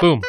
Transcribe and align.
Boom. 0.00 0.22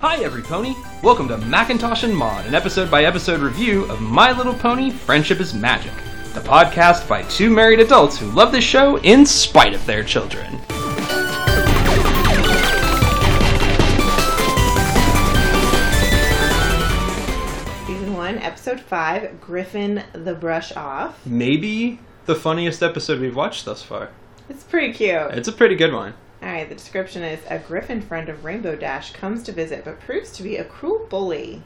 Hi, 0.00 0.24
every 0.24 0.42
pony. 0.42 0.74
Welcome 1.04 1.28
to 1.28 1.38
Macintosh 1.38 2.02
and 2.02 2.16
Maud, 2.16 2.46
an 2.46 2.54
episode 2.56 2.90
by 2.90 3.04
episode 3.04 3.38
review 3.38 3.84
of 3.84 4.00
My 4.00 4.36
Little 4.36 4.54
Pony 4.54 4.90
Friendship 4.90 5.38
is 5.38 5.54
Magic, 5.54 5.92
the 6.34 6.40
podcast 6.40 7.08
by 7.08 7.22
two 7.24 7.48
married 7.48 7.78
adults 7.78 8.18
who 8.18 8.26
love 8.32 8.50
this 8.50 8.64
show 8.64 8.96
in 9.02 9.24
spite 9.24 9.72
of 9.72 9.86
their 9.86 10.02
children. 10.02 10.46
Season 17.86 18.14
1, 18.14 18.38
Episode 18.38 18.80
5 18.80 19.40
Griffon 19.40 20.02
the 20.12 20.34
Brush 20.34 20.72
Off. 20.72 21.24
Maybe 21.24 22.00
the 22.24 22.34
funniest 22.34 22.82
episode 22.82 23.20
we've 23.20 23.36
watched 23.36 23.64
thus 23.64 23.84
far. 23.84 24.10
It's 24.48 24.64
pretty 24.64 24.92
cute. 24.92 25.30
It's 25.34 25.46
a 25.46 25.52
pretty 25.52 25.76
good 25.76 25.92
one. 25.92 26.14
Alright, 26.46 26.68
the 26.68 26.76
description 26.76 27.24
is 27.24 27.40
A 27.50 27.58
Griffin 27.58 28.00
friend 28.00 28.28
of 28.28 28.44
Rainbow 28.44 28.76
Dash 28.76 29.12
comes 29.12 29.42
to 29.42 29.52
visit 29.52 29.84
but 29.84 29.98
proves 29.98 30.30
to 30.32 30.44
be 30.44 30.56
a 30.56 30.64
cruel 30.64 31.04
bully. 31.10 31.64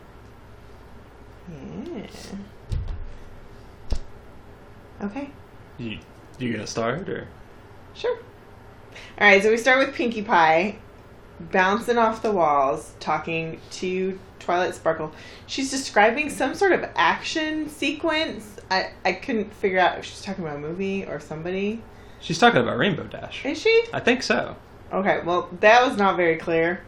Yeah. 1.52 2.06
Okay, 5.02 5.30
You, 5.76 5.98
you 6.38 6.52
gonna 6.52 6.66
start 6.66 7.10
or? 7.10 7.28
sure. 7.94 8.20
Alright, 9.20 9.42
so 9.42 9.50
we 9.50 9.58
start 9.58 9.84
with 9.86 9.94
Pinkie 9.94 10.22
Pie 10.22 10.76
bouncing 11.38 11.98
off 11.98 12.22
the 12.22 12.32
walls, 12.32 12.94
talking 13.00 13.60
to 13.72 14.18
Twilight 14.38 14.74
Sparkle. 14.74 15.12
She's 15.46 15.70
describing 15.70 16.30
some 16.30 16.54
sort 16.54 16.72
of 16.72 16.88
action 16.96 17.68
sequence. 17.68 18.56
I, 18.70 18.92
I 19.04 19.12
couldn't 19.12 19.52
figure 19.52 19.78
out 19.78 19.98
if 19.98 20.06
she's 20.06 20.22
talking 20.22 20.42
about 20.42 20.56
a 20.56 20.60
movie 20.60 21.04
or 21.04 21.20
somebody. 21.20 21.82
She's 22.20 22.38
talking 22.38 22.60
about 22.62 22.78
Rainbow 22.78 23.04
Dash. 23.04 23.44
Is 23.44 23.60
she? 23.60 23.84
I 23.92 24.00
think 24.00 24.22
so. 24.22 24.56
Okay, 24.92 25.20
well, 25.24 25.48
that 25.60 25.86
was 25.86 25.96
not 25.96 26.16
very 26.16 26.36
clear. 26.36 26.82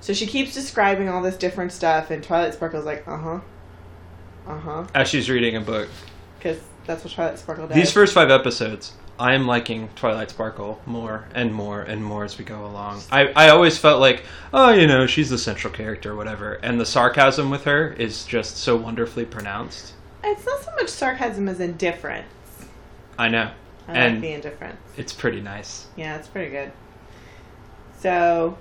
So 0.00 0.12
she 0.14 0.26
keeps 0.26 0.54
describing 0.54 1.08
all 1.08 1.22
this 1.22 1.36
different 1.36 1.72
stuff, 1.72 2.10
and 2.10 2.22
Twilight 2.22 2.54
Sparkle's 2.54 2.84
like, 2.84 3.06
uh 3.06 3.16
huh. 3.16 3.40
Uh 4.46 4.58
huh. 4.58 4.86
As 4.94 5.08
she's 5.08 5.28
reading 5.28 5.56
a 5.56 5.60
book. 5.60 5.88
Because 6.38 6.60
that's 6.86 7.04
what 7.04 7.12
Twilight 7.12 7.38
Sparkle 7.38 7.66
does. 7.66 7.74
These 7.74 7.92
first 7.92 8.14
five 8.14 8.30
episodes, 8.30 8.92
I 9.18 9.34
am 9.34 9.46
liking 9.46 9.88
Twilight 9.96 10.30
Sparkle 10.30 10.80
more 10.86 11.26
and 11.34 11.52
more 11.52 11.82
and 11.82 12.02
more 12.02 12.24
as 12.24 12.38
we 12.38 12.44
go 12.44 12.64
along. 12.64 13.02
I, 13.10 13.32
I 13.34 13.48
always 13.50 13.76
felt 13.76 14.00
like, 14.00 14.24
oh, 14.54 14.72
you 14.72 14.86
know, 14.86 15.06
she's 15.06 15.28
the 15.28 15.38
central 15.38 15.72
character 15.72 16.12
or 16.12 16.16
whatever. 16.16 16.54
And 16.54 16.80
the 16.80 16.86
sarcasm 16.86 17.50
with 17.50 17.64
her 17.64 17.92
is 17.92 18.24
just 18.24 18.56
so 18.56 18.76
wonderfully 18.76 19.24
pronounced. 19.24 19.92
It's 20.22 20.46
not 20.46 20.62
so 20.62 20.70
much 20.76 20.88
sarcasm 20.88 21.48
as 21.48 21.60
indifference. 21.60 22.26
I 23.18 23.28
know. 23.28 23.50
I 23.88 23.92
And- 23.94 24.14
like 24.16 24.22
the 24.22 24.32
indifference. 24.32 24.80
It's 24.96 25.12
pretty 25.12 25.40
nice. 25.40 25.86
Yeah, 25.96 26.16
it's 26.16 26.28
pretty 26.28 26.50
good. 26.50 26.72
So, 28.00 28.56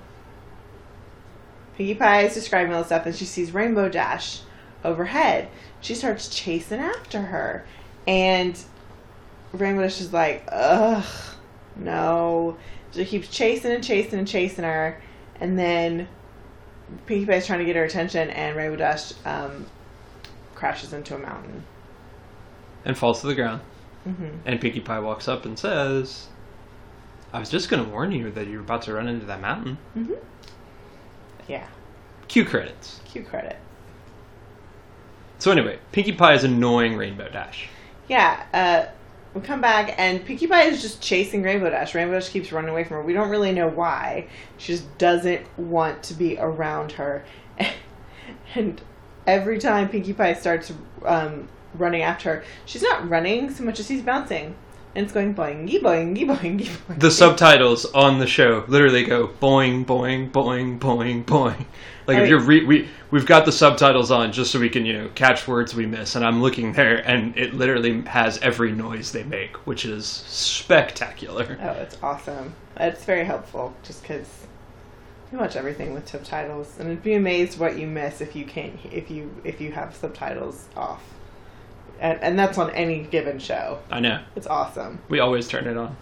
Pinkie 1.75 1.95
Pie 1.95 2.21
is 2.23 2.33
describing 2.33 2.73
all 2.73 2.79
this 2.79 2.87
stuff, 2.87 3.05
and 3.05 3.15
she 3.15 3.25
sees 3.25 3.51
Rainbow 3.53 3.89
Dash 3.89 4.41
overhead. 4.83 5.49
She 5.81 5.93
starts 5.93 6.27
chasing 6.29 6.79
after 6.79 7.21
her, 7.21 7.65
and 8.07 8.57
Rainbow 9.53 9.83
Dash 9.83 10.01
is 10.01 10.11
like, 10.13 10.43
ugh, 10.51 11.05
no. 11.75 12.57
So 12.91 12.99
he 13.01 13.05
keeps 13.05 13.27
chasing 13.27 13.71
and 13.71 13.83
chasing 13.83 14.17
and 14.17 14.27
chasing 14.27 14.63
her, 14.63 14.99
and 15.39 15.59
then 15.59 16.07
Pinkie 17.05 17.25
Pie 17.25 17.33
is 17.35 17.45
trying 17.45 17.59
to 17.59 17.65
get 17.65 17.75
her 17.75 17.83
attention, 17.83 18.29
and 18.29 18.55
Rainbow 18.55 18.77
Dash 18.77 19.11
um, 19.25 19.65
crashes 20.55 20.93
into 20.93 21.15
a 21.15 21.19
mountain. 21.19 21.63
And 22.85 22.97
falls 22.97 23.21
to 23.21 23.27
the 23.27 23.35
ground. 23.35 23.61
Hmm 24.13 24.37
And 24.45 24.59
Pinkie 24.61 24.79
Pie 24.81 24.99
walks 24.99 25.27
up 25.27 25.45
and 25.45 25.57
says, 25.57 26.27
I 27.33 27.39
was 27.39 27.49
just 27.49 27.69
going 27.69 27.83
to 27.83 27.89
warn 27.89 28.11
you 28.11 28.31
that 28.31 28.47
you're 28.47 28.61
about 28.61 28.83
to 28.83 28.93
run 28.93 29.07
into 29.07 29.25
that 29.25 29.41
mountain. 29.41 29.77
hmm 29.93 30.13
Yeah, 31.47 31.67
Cue 32.27 32.45
credits. 32.45 32.99
cue 33.05 33.23
credit. 33.23 33.57
So, 35.39 35.51
anyway, 35.51 35.79
Pinkie 35.91 36.13
Pie 36.13 36.33
is 36.33 36.43
annoying 36.43 36.97
Rainbow 36.97 37.29
Dash. 37.29 37.67
Yeah, 38.09 38.43
uh, 38.53 38.91
we 39.33 39.41
come 39.41 39.61
back 39.61 39.93
and 39.99 40.25
Pinkie 40.25 40.47
Pie 40.47 40.63
is 40.63 40.81
just 40.81 41.01
chasing 41.01 41.43
Rainbow 41.43 41.69
Dash. 41.69 41.93
Rainbow 41.93 42.13
Dash 42.13 42.29
keeps 42.29 42.51
running 42.51 42.69
away 42.71 42.83
from 42.83 42.97
her. 42.97 43.03
We 43.03 43.13
don't 43.13 43.29
really 43.29 43.51
know 43.51 43.67
why. 43.67 44.27
She 44.57 44.73
just 44.73 44.97
doesn't 44.97 45.45
want 45.59 46.01
to 46.03 46.13
be 46.15 46.37
around 46.39 46.93
her. 46.93 47.23
and 48.55 48.81
every 49.27 49.59
time 49.59 49.89
Pinkie 49.89 50.13
Pie 50.13 50.33
starts 50.33 50.71
um, 51.05 51.47
running 51.79 52.01
after 52.01 52.35
her, 52.35 52.43
she's 52.65 52.81
not 52.81 53.07
running 53.09 53.49
so 53.49 53.63
much 53.63 53.79
as 53.79 53.87
she's 53.87 54.01
bouncing. 54.01 54.55
And 54.95 55.03
it's 55.05 55.13
going 55.13 55.35
boingy, 55.35 55.79
boingy, 55.79 56.25
boingy, 56.25 56.65
boingy. 56.65 56.99
The 56.99 57.11
subtitles 57.11 57.85
on 57.85 58.17
the 58.17 58.25
show 58.25 58.65
literally 58.67 59.03
go 59.03 59.27
boing, 59.27 59.85
boing, 59.85 60.31
boing, 60.31 60.79
boing, 60.79 61.23
boing. 61.23 61.65
Like 62.07 62.17
I 62.17 62.21
if 62.21 62.29
you're 62.29 62.39
re- 62.39 62.63
we 62.63 62.87
we've 63.11 63.25
got 63.25 63.45
the 63.45 63.51
subtitles 63.51 64.11
on 64.11 64.31
just 64.31 64.51
so 64.51 64.59
we 64.59 64.69
can 64.69 64.85
you 64.85 64.93
know 64.93 65.09
catch 65.13 65.47
words 65.47 65.75
we 65.75 65.85
miss, 65.85 66.15
and 66.15 66.25
I'm 66.25 66.41
looking 66.41 66.71
there, 66.71 66.97
and 67.07 67.37
it 67.37 67.53
literally 67.53 68.01
has 68.03 68.39
every 68.39 68.71
noise 68.71 69.11
they 69.11 69.23
make, 69.23 69.55
which 69.67 69.85
is 69.85 70.07
spectacular. 70.07 71.57
Oh, 71.61 71.71
it's 71.73 71.97
awesome. 72.01 72.55
It's 72.79 73.03
very 73.03 73.25
helpful 73.25 73.75
just 73.83 74.01
because 74.01 74.47
you 75.31 75.37
watch 75.37 75.57
everything 75.57 75.93
with 75.93 76.07
subtitles, 76.07 76.79
and 76.79 76.89
I'd 76.89 77.03
be 77.03 77.13
amazed 77.13 77.59
what 77.59 77.77
you 77.77 77.87
miss 77.87 78.21
if 78.21 78.35
you 78.35 78.45
can't 78.45 78.79
if 78.91 79.11
you 79.11 79.29
if 79.43 79.59
you 79.59 79.73
have 79.73 79.93
subtitles 79.93 80.69
off. 80.77 81.03
And, 81.99 82.21
and 82.21 82.37
that's 82.39 82.57
on 82.57 82.69
any 82.71 83.03
given 83.03 83.39
show. 83.39 83.79
I 83.89 83.99
know 83.99 84.21
It's 84.35 84.47
awesome. 84.47 84.99
we 85.09 85.19
always 85.19 85.47
turn 85.47 85.67
it 85.67 85.77
on. 85.77 85.95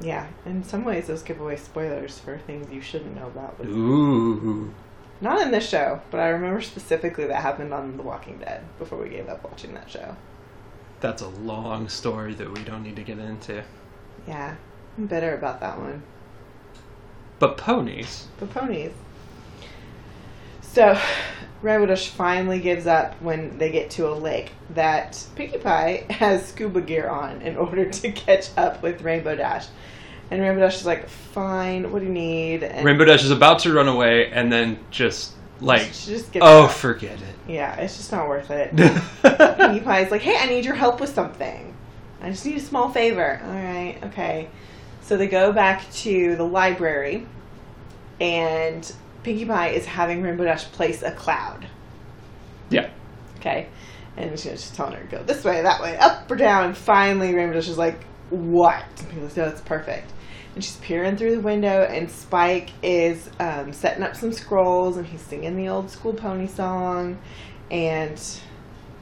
Yeah, 0.00 0.26
in 0.46 0.64
some 0.64 0.84
ways, 0.84 1.06
those 1.08 1.22
give 1.22 1.40
away 1.40 1.56
spoilers 1.56 2.18
for 2.18 2.38
things 2.38 2.72
you 2.72 2.80
shouldn't 2.80 3.14
know 3.14 3.26
about. 3.26 3.58
But 3.58 3.66
Ooh, 3.68 4.72
not 5.20 5.40
in 5.42 5.50
this 5.50 5.68
show, 5.68 6.00
but 6.10 6.20
I 6.20 6.28
remember 6.28 6.60
specifically 6.62 7.26
that 7.26 7.42
happened 7.42 7.72
on 7.74 7.96
The 7.96 8.02
Walking 8.02 8.38
Dead 8.38 8.62
before 8.78 8.98
we 8.98 9.08
gave 9.10 9.28
up 9.28 9.44
watching 9.44 9.74
that 9.74 9.90
show. 9.90 10.16
that's 11.00 11.22
a 11.22 11.28
long 11.28 11.88
story 11.88 12.34
that 12.34 12.50
we 12.50 12.64
don't 12.64 12.82
need 12.82 12.96
to 12.96 13.02
get 13.02 13.18
into. 13.18 13.62
Yeah, 14.26 14.56
I'm 14.96 15.06
bitter 15.06 15.34
about 15.34 15.60
that 15.60 15.78
one. 15.78 16.02
But 17.38 17.56
ponies, 17.58 18.26
the 18.40 18.46
ponies. 18.46 18.92
So, 20.74 21.00
Rainbow 21.62 21.86
Dash 21.86 22.08
finally 22.08 22.58
gives 22.58 22.88
up 22.88 23.14
when 23.22 23.58
they 23.58 23.70
get 23.70 23.90
to 23.90 24.08
a 24.08 24.14
lake 24.14 24.50
that 24.70 25.24
Pinkie 25.36 25.58
Pie 25.58 26.04
has 26.10 26.44
scuba 26.48 26.80
gear 26.80 27.08
on 27.08 27.42
in 27.42 27.56
order 27.64 27.88
to 27.88 28.10
catch 28.10 28.48
up 28.56 28.82
with 28.82 29.00
Rainbow 29.02 29.36
Dash. 29.36 29.68
And 30.32 30.42
Rainbow 30.42 30.62
Dash 30.62 30.74
is 30.74 30.84
like, 30.84 31.08
fine, 31.08 31.92
what 31.92 32.00
do 32.00 32.06
you 32.06 32.12
need? 32.12 32.64
And 32.64 32.84
Rainbow 32.84 33.04
Dash 33.04 33.22
is 33.22 33.30
about 33.30 33.60
to 33.60 33.72
run 33.72 33.86
away, 33.86 34.32
and 34.32 34.52
then 34.52 34.80
just 34.90 35.34
like, 35.60 35.92
she 35.92 36.10
just 36.10 36.32
gives 36.32 36.44
oh, 36.44 36.64
up. 36.64 36.72
forget 36.72 37.22
it. 37.22 37.36
Yeah, 37.46 37.76
it's 37.76 37.96
just 37.96 38.10
not 38.10 38.28
worth 38.28 38.50
it. 38.50 38.70
it. 38.76 39.84
Pie 39.84 40.00
is 40.00 40.10
like, 40.10 40.22
hey, 40.22 40.36
I 40.40 40.46
need 40.46 40.64
your 40.64 40.74
help 40.74 41.00
with 41.00 41.10
something. 41.14 41.72
I 42.20 42.30
just 42.30 42.44
need 42.44 42.56
a 42.56 42.60
small 42.60 42.90
favor. 42.90 43.40
All 43.44 43.54
right, 43.54 43.98
okay. 44.06 44.48
So 45.02 45.16
they 45.16 45.28
go 45.28 45.52
back 45.52 45.88
to 45.92 46.34
the 46.34 46.42
library, 46.44 47.28
and 48.18 48.92
Pinkie 49.24 49.46
Pie 49.46 49.68
is 49.70 49.86
having 49.86 50.22
Rainbow 50.22 50.44
Dash 50.44 50.64
place 50.66 51.02
a 51.02 51.10
cloud. 51.10 51.66
yeah. 52.70 52.90
Okay. 53.38 53.68
And 54.16 54.30
she's 54.38 54.52
just 54.52 54.74
telling 54.74 54.92
her 54.94 55.02
to 55.02 55.16
go 55.16 55.22
this 55.24 55.42
way, 55.44 55.60
that 55.60 55.82
way, 55.82 55.96
up 55.98 56.30
or 56.30 56.36
down. 56.36 56.66
And 56.66 56.76
finally, 56.76 57.34
Rainbow 57.34 57.54
Dash 57.54 57.68
is 57.68 57.76
like, 57.76 58.04
what? 58.30 58.84
And 59.00 59.10
people 59.10 59.28
say, 59.28 59.42
no, 59.42 59.48
it's 59.48 59.60
perfect. 59.62 60.12
And 60.54 60.62
she's 60.62 60.76
peering 60.76 61.16
through 61.16 61.34
the 61.34 61.40
window, 61.40 61.82
and 61.82 62.08
Spike 62.08 62.70
is 62.80 63.28
um, 63.40 63.72
setting 63.72 64.04
up 64.04 64.14
some 64.14 64.30
scrolls, 64.32 64.96
and 64.96 65.04
he's 65.04 65.20
singing 65.20 65.56
the 65.56 65.68
old 65.68 65.90
school 65.90 66.12
pony 66.14 66.46
song. 66.46 67.18
And, 67.72 68.20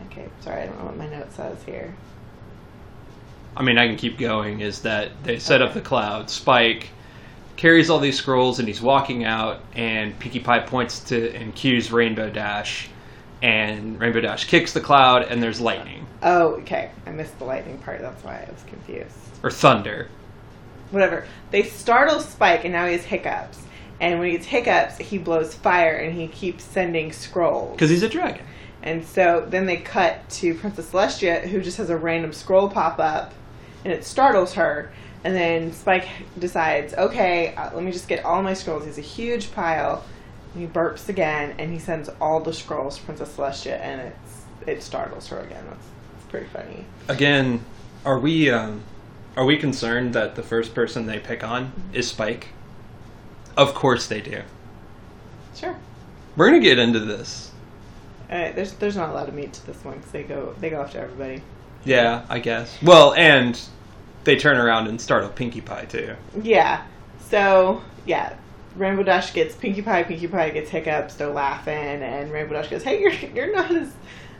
okay, 0.07 0.29
sorry, 0.41 0.63
I 0.63 0.67
don't 0.67 0.79
know 0.79 0.87
what 0.87 0.97
my 0.97 1.09
note 1.09 1.31
says 1.33 1.63
here. 1.65 1.95
I 3.55 3.63
mean, 3.63 3.77
I 3.77 3.87
can 3.87 3.97
keep 3.97 4.17
going. 4.17 4.61
Is 4.61 4.81
that 4.81 5.11
they 5.25 5.39
set 5.39 5.61
up 5.61 5.75
the 5.75 5.83
cloud? 5.83 6.31
Spike 6.31 6.89
carries 7.57 7.91
all 7.91 7.99
these 7.99 8.17
scrolls 8.17 8.59
and 8.59 8.67
he's 8.69 8.83
walking 8.83 9.25
out, 9.25 9.61
and 9.75 10.19
Pinkie 10.19 10.41
Pie 10.41 10.61
points 10.61 11.01
to 11.05 11.35
and 11.35 11.55
cues 11.55 11.93
Rainbow 11.93 12.31
Dash, 12.31 12.89
and 13.43 13.99
Rainbow 14.01 14.21
Dash 14.21 14.45
kicks 14.47 14.73
the 14.73 14.81
cloud, 14.81 15.23
and 15.23 15.43
there's 15.43 15.61
lightning 15.61 16.07
Oh, 16.23 16.53
okay. 16.61 16.91
I 17.07 17.11
missed 17.11 17.37
the 17.39 17.45
lightning 17.45 17.79
part. 17.79 18.01
That's 18.01 18.23
why 18.23 18.47
I 18.47 18.53
was 18.53 18.63
confused. 18.65 19.17
or 19.43 19.51
thunder. 19.51 20.09
Whatever. 20.93 21.27
They 21.51 21.65
startle 21.65 22.21
Spike, 22.21 22.65
and 22.65 22.73
now 22.73 22.87
he 22.87 22.93
has 22.93 23.05
hiccups. 23.05 23.59
And 24.01 24.19
when 24.21 24.31
he 24.31 24.37
gets 24.37 24.47
hiccups, 24.47 24.99
he 24.99 25.19
blows 25.19 25.55
fire, 25.55 25.97
and 25.97 26.15
he 26.15 26.29
keeps 26.29 26.63
sending 26.65 27.13
scrolls. 27.13 27.73
Because 27.73 27.91
he's 27.91 28.03
a 28.03 28.09
dragon. 28.09 28.45
And 28.83 29.05
so 29.05 29.45
then 29.49 29.67
they 29.67 29.77
cut 29.79 30.29
to 30.31 30.55
Princess 30.55 30.91
Celestia, 30.91 31.43
who 31.49 31.61
just 31.61 31.77
has 31.79 31.91
a 31.91 31.97
random 31.97 32.33
scroll 32.33 32.69
pop 32.69 32.99
up, 33.01 33.33
and 33.85 33.93
it 33.93 34.05
startles 34.05 34.55
her. 34.55 34.93
And 35.25 35.37
then 35.37 35.73
Spike 35.73 36.09
decides, 36.39 36.95
okay, 36.95 37.55
uh, 37.55 37.71
let 37.75 37.85
me 37.85 37.93
just 37.93 38.09
get 38.09 38.25
all 38.25 38.43
my 38.43 38.55
scrolls. 38.55 38.83
He 38.83 38.89
has 38.89 38.99
a 38.99 39.03
huge 39.03 39.53
pile. 39.53 40.05
And 40.53 40.63
he 40.63 40.69
burps 40.69 41.09
again, 41.09 41.55
and 41.59 41.73
he 41.73 41.79
sends 41.79 42.11
all 42.21 42.41
the 42.41 42.53
scrolls 42.53 42.99
to 42.99 43.05
Princess 43.05 43.37
Celestia, 43.37 43.79
and 43.81 44.01
it's 44.01 44.43
it 44.67 44.83
startles 44.83 45.29
her 45.29 45.41
again. 45.41 45.65
That's, 45.69 45.87
that's 46.13 46.31
pretty 46.31 46.47
funny. 46.47 46.85
Again, 47.09 47.65
are 48.05 48.19
we 48.19 48.51
um, 48.51 48.83
are 49.37 49.45
we 49.45 49.57
concerned 49.57 50.15
that 50.15 50.35
the 50.35 50.43
first 50.43 50.75
person 50.75 51.07
they 51.07 51.19
pick 51.19 51.43
on 51.43 51.73
is 51.93 52.09
Spike? 52.09 52.49
Of 53.57 53.75
course 53.75 54.07
they 54.07 54.21
do. 54.21 54.43
Sure. 55.55 55.77
We're 56.37 56.47
gonna 56.47 56.61
get 56.61 56.79
into 56.79 57.01
this. 57.01 57.51
All 58.31 58.39
right, 58.39 58.55
there's 58.55 58.73
there's 58.75 58.97
not 58.97 59.11
a 59.11 59.13
lot 59.13 59.29
of 59.29 59.35
meat 59.35 59.53
to 59.55 59.67
this 59.67 59.83
one 59.85 59.97
because 59.97 60.13
they 60.13 60.23
go 60.23 60.55
they 60.61 60.71
go 60.71 60.81
after 60.83 60.99
everybody. 61.01 61.43
Yeah, 61.85 62.25
I 62.29 62.39
guess. 62.39 62.77
Well, 62.83 63.13
and 63.15 63.61
they 64.25 64.37
turn 64.37 64.57
around 64.57 64.89
and 64.89 65.01
startle 65.01 65.31
Pinkie 65.31 65.61
Pie 65.61 65.87
too. 65.87 66.15
Yeah. 66.43 66.85
So 67.29 67.83
yeah, 68.07 68.35
Rainbow 68.77 69.03
Dash 69.03 69.33
gets 69.33 69.55
Pinkie 69.55 69.83
Pie. 69.83 70.05
Pinkie 70.05 70.29
Pie 70.29 70.51
gets 70.51 70.71
hiccups. 70.71 71.15
They're 71.15 71.29
laughing, 71.29 71.75
and 71.75 72.33
Rainbow 72.33 72.55
Dash 72.55 72.69
goes, 72.69 72.83
"Hey, 72.83 73.01
you're 73.01 73.13
you're 73.13 73.53
not 73.55 73.71
as 73.71 73.89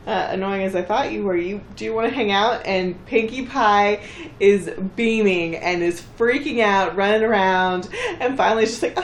uh, 0.07 0.27
annoying 0.31 0.63
as 0.63 0.75
I 0.75 0.81
thought 0.81 1.11
you 1.11 1.23
were. 1.23 1.35
You 1.35 1.61
do 1.75 1.85
you 1.85 1.93
want 1.93 2.09
to 2.09 2.13
hang 2.13 2.31
out?" 2.31 2.65
And 2.65 3.03
Pinkie 3.05 3.45
Pie 3.45 4.01
is 4.39 4.69
beaming 4.95 5.55
and 5.55 5.83
is 5.83 6.01
freaking 6.17 6.61
out, 6.61 6.95
running 6.95 7.23
around, 7.23 7.89
and 8.19 8.37
finally 8.37 8.65
she's 8.65 8.81
like, 8.81 8.97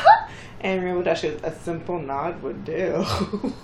and 0.60 0.84
Rainbow 0.84 1.02
Dash 1.02 1.22
goes, 1.22 1.40
"A 1.42 1.54
simple 1.54 1.98
nod 1.98 2.42
would 2.42 2.64
do." 2.64 3.04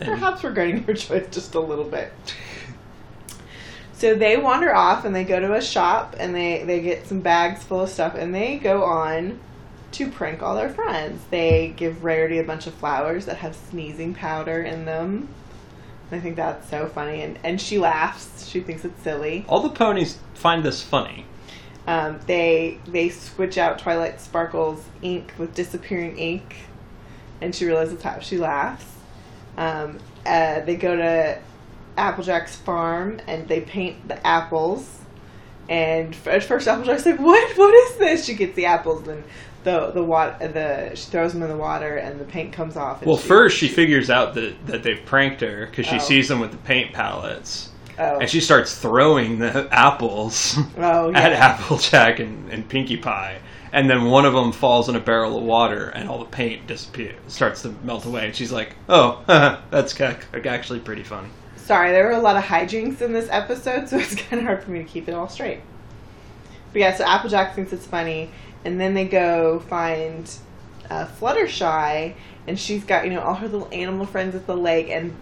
Perhaps 0.00 0.42
regretting 0.44 0.82
her 0.84 0.94
choice 0.94 1.26
just 1.30 1.54
a 1.54 1.60
little 1.60 1.84
bit. 1.84 2.10
So 4.00 4.14
they 4.14 4.38
wander 4.38 4.74
off 4.74 5.04
and 5.04 5.14
they 5.14 5.24
go 5.24 5.38
to 5.38 5.52
a 5.52 5.60
shop 5.60 6.16
and 6.18 6.34
they, 6.34 6.64
they 6.64 6.80
get 6.80 7.06
some 7.06 7.20
bags 7.20 7.62
full 7.62 7.82
of 7.82 7.90
stuff 7.90 8.14
and 8.14 8.34
they 8.34 8.56
go 8.56 8.82
on 8.82 9.38
to 9.92 10.10
prank 10.10 10.42
all 10.42 10.54
their 10.54 10.70
friends. 10.70 11.22
They 11.28 11.74
give 11.76 12.02
Rarity 12.02 12.38
a 12.38 12.42
bunch 12.42 12.66
of 12.66 12.72
flowers 12.72 13.26
that 13.26 13.36
have 13.36 13.54
sneezing 13.54 14.14
powder 14.14 14.62
in 14.62 14.86
them. 14.86 15.28
I 16.10 16.18
think 16.18 16.36
that's 16.36 16.70
so 16.70 16.86
funny 16.86 17.20
and, 17.20 17.38
and 17.44 17.60
she 17.60 17.78
laughs. 17.78 18.48
She 18.48 18.60
thinks 18.60 18.86
it's 18.86 19.02
silly. 19.02 19.44
All 19.46 19.60
the 19.60 19.68
ponies 19.68 20.16
find 20.32 20.62
this 20.62 20.80
funny. 20.80 21.26
Um, 21.86 22.20
they 22.26 22.78
they 22.86 23.10
switch 23.10 23.58
out 23.58 23.78
Twilight 23.78 24.18
Sparkle's 24.18 24.82
ink 25.02 25.34
with 25.36 25.54
disappearing 25.54 26.16
ink, 26.16 26.56
and 27.42 27.54
she 27.54 27.66
realizes 27.66 28.02
how 28.02 28.18
she 28.20 28.38
laughs. 28.38 28.86
Um, 29.58 29.98
uh, 30.24 30.60
they 30.60 30.76
go 30.76 30.96
to 30.96 31.38
Applejack's 32.00 32.56
farm 32.56 33.20
and 33.26 33.46
they 33.48 33.60
paint 33.60 34.08
the 34.08 34.24
apples. 34.26 34.98
And 35.68 36.16
at 36.26 36.42
first, 36.42 36.66
Applejack's 36.66 37.06
like, 37.06 37.20
"What? 37.20 37.56
What 37.56 37.72
is 37.74 37.96
this?" 37.96 38.24
She 38.24 38.34
gets 38.34 38.56
the 38.56 38.66
apples 38.66 39.06
and 39.06 39.22
the 39.64 39.90
the 39.90 40.02
water 40.02 40.48
the 40.48 40.96
she 40.96 41.10
throws 41.10 41.32
them 41.32 41.42
in 41.42 41.48
the 41.48 41.56
water 41.56 41.96
and 41.96 42.18
the 42.18 42.24
paint 42.24 42.52
comes 42.52 42.76
off. 42.76 43.02
And 43.02 43.06
Well, 43.08 43.16
first 43.16 43.56
she 43.58 43.68
figures 43.68 44.10
out 44.10 44.34
that, 44.34 44.66
that 44.66 44.82
they've 44.82 45.04
pranked 45.04 45.40
her 45.42 45.66
because 45.66 45.86
she 45.86 45.96
Oh. 45.96 46.00
sees 46.00 46.28
them 46.28 46.40
with 46.40 46.50
the 46.50 46.56
paint 46.58 46.92
palettes. 46.92 47.68
oh 47.98 48.18
And 48.18 48.28
she 48.28 48.40
starts 48.40 48.74
throwing 48.76 49.38
the 49.38 49.68
apples 49.70 50.56
oh 50.78 51.12
at 51.14 51.32
Applejack 51.32 52.18
and, 52.18 52.50
and 52.50 52.68
Pinkie 52.68 52.96
Pie. 52.96 53.38
And 53.72 53.88
then 53.88 54.06
one 54.06 54.24
of 54.24 54.32
them 54.32 54.50
falls 54.50 54.88
in 54.88 54.96
a 54.96 55.00
barrel 55.00 55.38
of 55.38 55.44
water 55.44 55.90
and 55.90 56.08
all 56.08 56.18
the 56.18 56.24
paint 56.24 56.66
disappears, 56.66 57.14
starts 57.28 57.62
to 57.62 57.72
melt 57.84 58.04
away. 58.04 58.26
And 58.26 58.34
she's 58.34 58.50
like, 58.50 58.74
oh, 58.88 59.22
that's 59.70 60.00
actually 60.00 60.80
pretty 60.80 61.04
funny. 61.04 61.28
Sorry, 61.62 61.92
there 61.92 62.04
were 62.04 62.12
a 62.12 62.20
lot 62.20 62.36
of 62.36 62.42
hijinks 62.44 63.00
in 63.00 63.12
this 63.12 63.28
episode, 63.30 63.88
so 63.90 63.98
it's 63.98 64.14
kind 64.14 64.40
of 64.40 64.46
hard 64.46 64.62
for 64.64 64.70
me 64.70 64.80
to 64.80 64.84
keep 64.84 65.08
it 65.08 65.14
all 65.14 65.28
straight. 65.28 65.60
But 66.72 66.80
yeah, 66.80 66.94
so 66.94 67.04
Applejack 67.04 67.54
thinks 67.54 67.72
it's 67.72 67.86
funny, 67.86 68.30
and 68.64 68.80
then 68.80 68.94
they 68.94 69.06
go 69.06 69.60
find 69.60 70.30
uh, 70.88 71.06
Fluttershy, 71.06 72.14
and 72.46 72.58
she's 72.58 72.84
got 72.84 73.04
you 73.04 73.10
know 73.10 73.20
all 73.20 73.34
her 73.34 73.48
little 73.48 73.68
animal 73.72 74.06
friends 74.06 74.34
at 74.34 74.46
the 74.46 74.56
lake, 74.56 74.88
and 74.90 75.14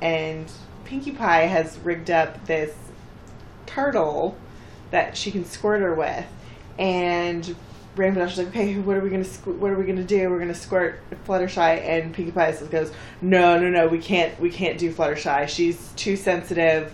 and 0.00 0.50
Pinkie 0.84 1.12
Pie 1.12 1.46
has 1.46 1.78
rigged 1.78 2.10
up 2.10 2.46
this 2.46 2.74
turtle 3.66 4.36
that 4.90 5.16
she 5.16 5.30
can 5.30 5.44
squirt 5.44 5.80
her 5.80 5.94
with, 5.94 6.26
and 6.78 7.54
Rainbow 7.96 8.20
Dash 8.20 8.32
is 8.32 8.38
like, 8.38 8.48
"Okay, 8.48 8.74
what 8.74 8.96
are 8.96 9.00
we 9.00 9.10
gonna 9.10 9.24
squ- 9.24 9.56
what 9.56 9.70
are 9.70 9.78
we 9.78 9.84
gonna 9.86 10.04
do? 10.04 10.28
We're 10.30 10.38
gonna 10.38 10.54
squirt 10.54 11.00
Fluttershy." 11.26 11.82
And 11.82 12.12
Pinkie 12.12 12.32
Pie 12.32 12.52
says- 12.52 12.68
goes, 12.68 12.92
"No, 13.22 13.58
no, 13.58 13.68
no, 13.68 13.86
we 13.88 13.98
can't 13.98 14.38
we 14.40 14.50
can't 14.50 14.78
do 14.78 14.92
Fluttershy. 14.92 15.48
She's 15.48 15.92
too 15.96 16.16
sensitive. 16.16 16.92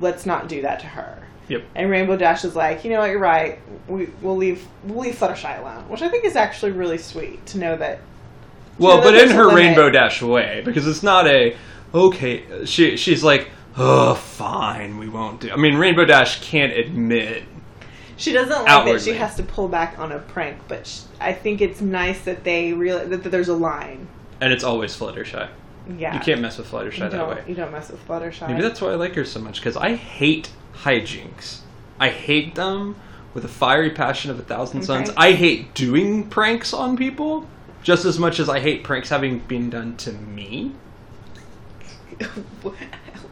Let's 0.00 0.26
not 0.26 0.48
do 0.48 0.62
that 0.62 0.80
to 0.80 0.86
her." 0.86 1.18
Yep. 1.48 1.62
And 1.74 1.90
Rainbow 1.90 2.16
Dash 2.16 2.44
is 2.44 2.56
like, 2.56 2.84
"You 2.84 2.90
know 2.90 3.00
what? 3.00 3.10
You're 3.10 3.20
right. 3.20 3.58
We 3.88 4.08
we'll 4.22 4.36
leave 4.36 4.64
we'll 4.84 5.04
leave 5.04 5.14
Fluttershy 5.16 5.60
alone," 5.60 5.84
which 5.88 6.02
I 6.02 6.08
think 6.08 6.24
is 6.24 6.36
actually 6.36 6.72
really 6.72 6.98
sweet 6.98 7.44
to 7.46 7.58
know 7.58 7.76
that. 7.76 8.00
Well, 8.78 8.98
know 8.98 9.04
but 9.04 9.12
that 9.12 9.28
in 9.28 9.30
her. 9.30 9.54
Rainbow 9.54 9.90
Dash 9.90 10.22
way, 10.22 10.62
because 10.64 10.86
it's 10.86 11.02
not 11.02 11.26
a 11.26 11.56
okay. 11.94 12.42
She 12.66 12.96
she's 12.96 13.24
like, 13.24 13.48
oh, 13.78 14.14
fine, 14.14 14.98
we 14.98 15.08
won't 15.08 15.40
do. 15.40 15.50
I 15.50 15.56
mean, 15.56 15.76
Rainbow 15.76 16.04
Dash 16.04 16.40
can't 16.42 16.72
admit. 16.72 17.44
She 18.16 18.32
doesn't 18.32 18.64
like 18.64 18.84
that 18.86 19.00
she 19.02 19.14
has 19.14 19.36
to 19.36 19.42
pull 19.42 19.68
back 19.68 19.98
on 19.98 20.12
a 20.12 20.18
prank, 20.18 20.58
but 20.68 20.86
sh- 20.86 21.02
I 21.20 21.32
think 21.32 21.60
it's 21.60 21.80
nice 21.80 22.20
that 22.22 22.44
they 22.44 22.72
realize 22.72 23.08
that, 23.10 23.22
that 23.22 23.30
there's 23.30 23.48
a 23.48 23.54
line. 23.54 24.08
And 24.40 24.52
it's 24.52 24.64
always 24.64 24.96
Fluttershy. 24.96 25.48
Yeah, 25.98 26.14
You 26.14 26.20
can't 26.20 26.40
mess 26.40 26.58
with 26.58 26.70
Fluttershy 26.70 27.10
that 27.10 27.28
way. 27.28 27.44
you 27.46 27.54
don't 27.54 27.70
mess 27.70 27.90
with 27.90 28.06
Fluttershy. 28.08 28.48
Maybe 28.48 28.62
that's 28.62 28.80
why 28.80 28.88
I 28.88 28.94
like 28.96 29.14
her 29.14 29.24
so 29.24 29.40
much 29.40 29.60
because 29.60 29.76
I 29.76 29.94
hate 29.94 30.50
hijinks. 30.74 31.58
I 32.00 32.08
hate 32.08 32.54
them 32.54 32.96
with 33.34 33.44
a 33.44 33.48
fiery 33.48 33.90
passion 33.90 34.30
of 34.30 34.38
a 34.38 34.42
thousand 34.42 34.82
suns. 34.82 35.10
I 35.16 35.32
hate 35.32 35.74
doing 35.74 36.28
pranks 36.28 36.72
on 36.72 36.96
people 36.96 37.46
just 37.82 38.04
as 38.04 38.18
much 38.18 38.40
as 38.40 38.48
I 38.48 38.60
hate 38.60 38.82
pranks 38.82 39.10
having 39.10 39.38
been 39.40 39.70
done 39.70 39.96
to 39.98 40.12
me. 40.12 40.72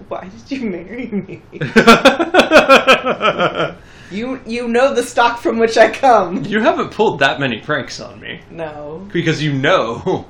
Why 0.09 0.29
did 0.29 0.51
you 0.61 0.71
marry 0.71 1.07
me? 1.09 1.43
You 4.15 4.41
you 4.47 4.69
know 4.69 4.95
the 4.95 5.03
stock 5.03 5.39
from 5.41 5.59
which 5.59 5.77
I 5.77 5.91
come. 5.91 6.45
you 6.45 6.61
haven't 6.61 6.91
pulled 6.91 7.19
that 7.21 7.41
many 7.41 7.61
pranks 7.61 8.01
on 8.01 8.21
me 8.21 8.41
No, 8.51 9.07
because 9.13 9.43
you 9.43 9.53
know 9.53 10.27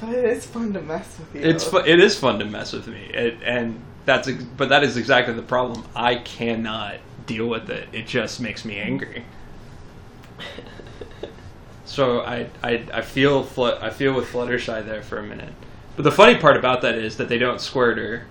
but 0.00 0.10
it 0.10 0.24
is 0.26 0.44
fun 0.44 0.72
to 0.74 0.82
mess 0.82 1.18
with 1.18 1.34
you. 1.42 1.48
it's 1.50 1.64
fu- 1.64 1.78
it 1.78 1.98
is 2.00 2.18
fun 2.18 2.38
to 2.38 2.44
mess 2.44 2.72
with 2.72 2.86
me, 2.86 3.00
it, 3.14 3.38
and 3.44 3.80
that's 4.04 4.28
ex- 4.28 4.44
but 4.44 4.68
that 4.68 4.84
is 4.84 4.96
exactly 4.98 5.32
the 5.34 5.42
problem. 5.42 5.84
I 5.96 6.16
cannot 6.16 6.96
deal 7.26 7.46
with 7.48 7.70
it. 7.70 7.88
It 7.92 8.06
just 8.06 8.40
makes 8.40 8.64
me 8.64 8.78
angry. 8.78 9.24
So 11.84 12.20
I, 12.22 12.48
I, 12.64 12.84
I 12.92 13.00
feel 13.00 13.44
fl- 13.44 13.66
I 13.80 13.90
feel 13.90 14.12
with 14.12 14.26
Fluttershy 14.26 14.84
there 14.84 15.02
for 15.02 15.18
a 15.18 15.22
minute. 15.22 15.52
But 15.94 16.02
the 16.02 16.10
funny 16.10 16.36
part 16.36 16.56
about 16.56 16.82
that 16.82 16.96
is 16.96 17.16
that 17.18 17.28
they 17.28 17.38
don't 17.38 17.60
squirt 17.60 17.96
her. 17.98 18.26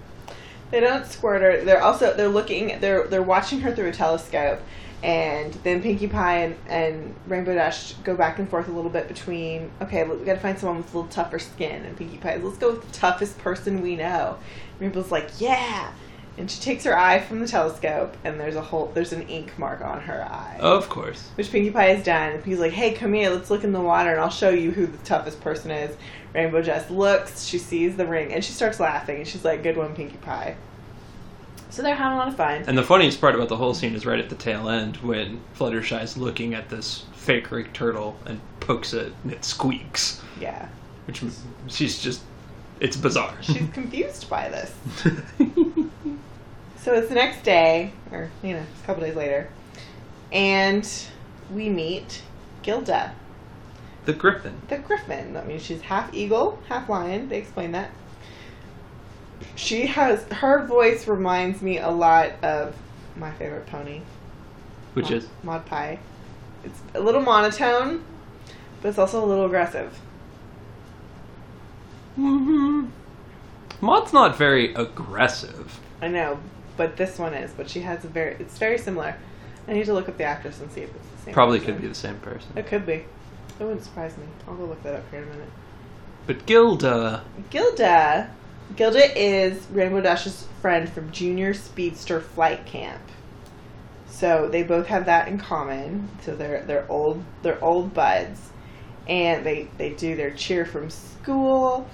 They 0.71 0.79
don't 0.79 1.05
squirt 1.05 1.41
her. 1.41 1.63
They're 1.63 1.81
also 1.81 2.15
they're 2.15 2.27
looking 2.27 2.79
they're 2.79 3.07
they're 3.07 3.21
watching 3.21 3.61
her 3.61 3.73
through 3.73 3.89
a 3.89 3.91
telescope, 3.91 4.61
and 5.03 5.53
then 5.63 5.81
Pinkie 5.81 6.07
Pie 6.07 6.37
and, 6.37 6.55
and 6.67 7.15
Rainbow 7.27 7.53
Dash 7.53 7.93
go 8.03 8.15
back 8.15 8.39
and 8.39 8.49
forth 8.49 8.67
a 8.67 8.71
little 8.71 8.89
bit 8.89 9.07
between. 9.07 9.71
Okay, 9.81 10.03
we 10.03 10.25
got 10.25 10.33
to 10.33 10.39
find 10.39 10.57
someone 10.57 10.77
with 10.77 10.93
a 10.93 10.97
little 10.97 11.11
tougher 11.11 11.39
skin. 11.39 11.85
And 11.85 11.95
Pinkie 11.95 12.17
Pie, 12.17 12.37
let's 12.37 12.57
go 12.57 12.71
with 12.71 12.85
the 12.85 12.91
toughest 12.91 13.37
person 13.37 13.81
we 13.81 13.95
know. 13.95 14.37
Rainbow's 14.79 15.11
like, 15.11 15.29
yeah, 15.39 15.91
and 16.37 16.51
she 16.51 16.61
takes 16.61 16.83
her 16.83 16.97
eye 16.97 17.19
from 17.19 17.39
the 17.39 17.47
telescope, 17.47 18.15
and 18.23 18.39
there's 18.39 18.55
a 18.55 18.61
whole 18.61 18.91
there's 18.93 19.13
an 19.13 19.23
ink 19.23 19.57
mark 19.57 19.81
on 19.81 20.01
her 20.01 20.23
eye. 20.23 20.57
Of 20.59 20.89
course. 20.89 21.29
Which 21.35 21.51
Pinkie 21.51 21.71
Pie 21.71 21.93
has 21.95 22.03
done. 22.03 22.33
And 22.33 22.43
Pinkie's 22.43 22.59
like, 22.59 22.73
hey, 22.73 22.93
come 22.93 23.13
here, 23.13 23.29
let's 23.29 23.49
look 23.49 23.63
in 23.63 23.71
the 23.71 23.81
water 23.81 24.11
and 24.11 24.19
I'll 24.19 24.29
show 24.29 24.49
you 24.49 24.71
who 24.71 24.85
the 24.85 24.97
toughest 24.99 25.39
person 25.41 25.71
is. 25.71 25.95
Rainbow 26.33 26.61
just 26.61 26.91
looks, 26.91 27.45
she 27.45 27.57
sees 27.57 27.95
the 27.95 28.05
ring, 28.05 28.33
and 28.33 28.43
she 28.43 28.51
starts 28.51 28.79
laughing, 28.81 29.19
and 29.19 29.27
she's 29.27 29.45
like, 29.45 29.63
good 29.63 29.77
one, 29.77 29.95
Pinkie 29.95 30.17
Pie. 30.17 30.57
So 31.69 31.81
they're 31.81 31.95
having 31.95 32.17
a 32.17 32.19
lot 32.19 32.27
of 32.27 32.35
fun. 32.35 32.63
And 32.67 32.77
the 32.77 32.83
funniest 32.83 33.21
part 33.21 33.35
about 33.35 33.47
the 33.47 33.55
whole 33.55 33.73
scene 33.73 33.95
is 33.95 34.05
right 34.05 34.19
at 34.19 34.29
the 34.29 34.35
tail 34.35 34.67
end 34.67 34.97
when 34.97 35.41
Fluttershy's 35.57 36.17
looking 36.17 36.53
at 36.53 36.69
this 36.69 37.05
fake 37.13 37.51
rig 37.51 37.71
turtle 37.73 38.17
and 38.25 38.39
pokes 38.59 38.93
it 38.93 39.13
and 39.23 39.31
it 39.31 39.43
squeaks. 39.43 40.21
Yeah. 40.39 40.67
Which 41.05 41.21
she's 41.67 41.99
just 41.99 42.21
it's 42.79 42.97
bizarre. 42.97 43.35
She's 43.41 43.69
confused 43.73 44.29
by 44.29 44.49
this. 44.49 44.73
So 46.85 46.93
it's 46.93 47.09
the 47.09 47.15
next 47.15 47.41
day, 47.41 47.93
or, 48.11 48.29
you 48.43 48.53
know, 48.53 48.59
it's 48.59 48.83
a 48.83 48.85
couple 48.85 49.01
days 49.01 49.15
later, 49.15 49.49
and 50.31 50.87
we 51.51 51.67
meet 51.67 52.21
Gilda, 52.61 53.15
the 54.05 54.13
Griffin. 54.13 54.61
the 54.67 54.77
griffin. 54.77 55.33
That 55.33 55.47
means 55.47 55.63
she's 55.63 55.81
half 55.81 56.13
eagle, 56.13 56.59
half 56.69 56.87
lion. 56.87 57.27
They 57.27 57.39
explain 57.39 57.71
that. 57.71 57.89
She 59.55 59.87
has 59.87 60.25
her 60.25 60.67
voice 60.67 61.07
reminds 61.07 61.63
me 61.63 61.79
a 61.79 61.89
lot 61.89 62.33
of 62.43 62.75
my 63.15 63.31
favorite 63.31 63.65
pony, 63.65 64.01
Which 64.93 65.05
Maud, 65.05 65.13
is 65.13 65.27
Maud 65.41 65.65
Pie. 65.65 65.97
It's 66.63 66.79
a 66.93 66.99
little 66.99 67.21
monotone, 67.21 68.05
but 68.83 68.89
it's 68.89 68.99
also 68.99 69.23
a 69.23 69.25
little 69.25 69.47
aggressive. 69.47 69.99
Mm 72.15 72.45
hmm 72.45 72.85
Maud's 73.81 74.13
not 74.13 74.37
very 74.37 74.71
aggressive. 74.75 75.79
I 75.99 76.09
know, 76.09 76.39
but 76.77 76.97
this 76.97 77.17
one 77.17 77.33
is. 77.33 77.51
But 77.51 77.69
she 77.69 77.81
has 77.81 78.03
a 78.05 78.07
very. 78.07 78.35
It's 78.39 78.57
very 78.57 78.77
similar. 78.77 79.15
I 79.67 79.73
need 79.73 79.85
to 79.85 79.93
look 79.93 80.07
up 80.07 80.17
the 80.17 80.23
actress 80.23 80.61
and 80.61 80.71
see 80.71 80.81
if 80.81 80.95
it's 80.95 81.09
the 81.17 81.25
same. 81.25 81.33
Probably 81.33 81.59
person. 81.59 81.73
could 81.73 81.81
be 81.81 81.87
the 81.87 81.95
same 81.95 82.17
person. 82.19 82.49
It 82.55 82.67
could 82.67 82.85
be. 82.85 82.93
It 82.93 83.63
wouldn't 83.63 83.83
surprise 83.83 84.17
me. 84.17 84.25
I'll 84.47 84.55
go 84.55 84.65
look 84.65 84.83
that 84.83 84.95
up 84.95 85.09
here 85.11 85.21
in 85.21 85.27
a 85.27 85.31
minute. 85.31 85.49
But 86.27 86.45
Gilda 86.45 87.23
Gilda. 87.49 88.29
Gilda 88.75 89.19
is 89.19 89.65
Rainbow 89.71 90.01
Dash's 90.01 90.47
friend 90.61 90.89
from 90.89 91.11
Junior 91.11 91.53
Speedster 91.53 92.19
Flight 92.19 92.65
Camp. 92.65 93.01
So 94.07 94.47
they 94.49 94.63
both 94.63 94.87
have 94.87 95.05
that 95.05 95.27
in 95.27 95.37
common. 95.37 96.09
So 96.23 96.35
they're 96.35 96.63
they're 96.63 96.89
old 96.91 97.23
they're 97.43 97.63
old 97.63 97.93
buds, 97.93 98.39
and 99.07 99.45
they 99.45 99.67
they 99.77 99.91
do 99.91 100.15
their 100.15 100.31
cheer 100.31 100.65
from 100.65 100.89
school, 100.89 101.87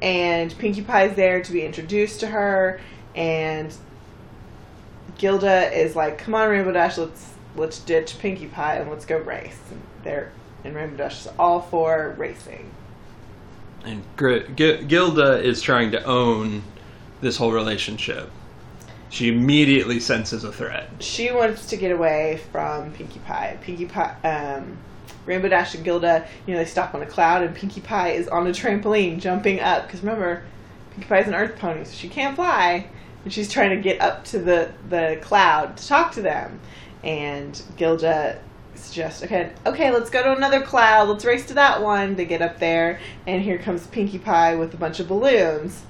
and 0.00 0.56
Pinkie 0.58 0.82
Pie's 0.82 1.14
there 1.14 1.42
to 1.42 1.52
be 1.52 1.64
introduced 1.64 2.20
to 2.20 2.28
her, 2.28 2.80
and 3.14 3.74
Gilda 5.18 5.72
is 5.72 5.96
like, 5.96 6.18
"Come 6.18 6.34
on, 6.34 6.48
Rainbow 6.48 6.72
Dash, 6.72 6.98
let's 6.98 7.32
let's 7.56 7.78
ditch 7.78 8.18
Pinkie 8.18 8.46
Pie 8.46 8.76
and 8.76 8.90
let's 8.90 9.06
go 9.06 9.18
race." 9.18 9.58
And 9.70 9.80
they're 10.02 10.32
and 10.64 10.74
Rainbow 10.74 10.96
Dash 10.96 11.26
is 11.26 11.32
all 11.38 11.60
for 11.60 12.14
racing. 12.18 12.70
And 13.84 14.02
Gr- 14.16 14.38
G- 14.54 14.82
Gilda 14.84 15.40
is 15.40 15.62
trying 15.62 15.92
to 15.92 16.02
own 16.04 16.62
this 17.20 17.36
whole 17.36 17.52
relationship. 17.52 18.30
She 19.08 19.28
immediately 19.28 20.00
senses 20.00 20.42
a 20.42 20.52
threat. 20.52 20.90
She 20.98 21.30
wants 21.30 21.66
to 21.66 21.76
get 21.76 21.92
away 21.92 22.40
from 22.50 22.92
Pinkie 22.92 23.20
Pie. 23.20 23.56
Pinkie 23.62 23.86
Pie, 23.86 24.16
um, 24.24 24.76
Rainbow 25.24 25.48
Dash 25.48 25.74
and 25.74 25.84
Gilda, 25.84 26.26
you 26.46 26.54
know, 26.54 26.58
they 26.58 26.66
stop 26.66 26.94
on 26.94 27.02
a 27.02 27.06
cloud, 27.06 27.42
and 27.42 27.54
Pinkie 27.54 27.80
Pie 27.80 28.10
is 28.10 28.26
on 28.28 28.46
a 28.46 28.50
trampoline 28.50 29.20
jumping 29.20 29.60
up. 29.60 29.86
Because 29.86 30.00
remember, 30.00 30.42
Pinkie 30.90 31.08
Pie 31.08 31.20
is 31.20 31.28
an 31.28 31.34
earth 31.34 31.56
pony, 31.58 31.84
so 31.84 31.92
she 31.92 32.08
can't 32.08 32.34
fly. 32.34 32.88
And 33.26 33.32
she's 33.32 33.50
trying 33.50 33.70
to 33.70 33.82
get 33.82 34.00
up 34.00 34.22
to 34.26 34.38
the, 34.38 34.70
the 34.88 35.18
cloud 35.20 35.78
to 35.78 35.88
talk 35.88 36.12
to 36.12 36.22
them. 36.22 36.60
And 37.02 37.60
Gilda 37.76 38.38
suggests, 38.76 39.24
okay, 39.24 39.50
okay, 39.66 39.90
let's 39.90 40.10
go 40.10 40.22
to 40.22 40.36
another 40.36 40.62
cloud. 40.62 41.08
Let's 41.08 41.24
race 41.24 41.44
to 41.46 41.54
that 41.54 41.82
one. 41.82 42.14
They 42.14 42.24
get 42.24 42.40
up 42.40 42.60
there, 42.60 43.00
and 43.26 43.42
here 43.42 43.58
comes 43.58 43.84
Pinkie 43.88 44.20
Pie 44.20 44.54
with 44.54 44.72
a 44.74 44.76
bunch 44.76 45.00
of 45.00 45.08
balloons 45.08 45.82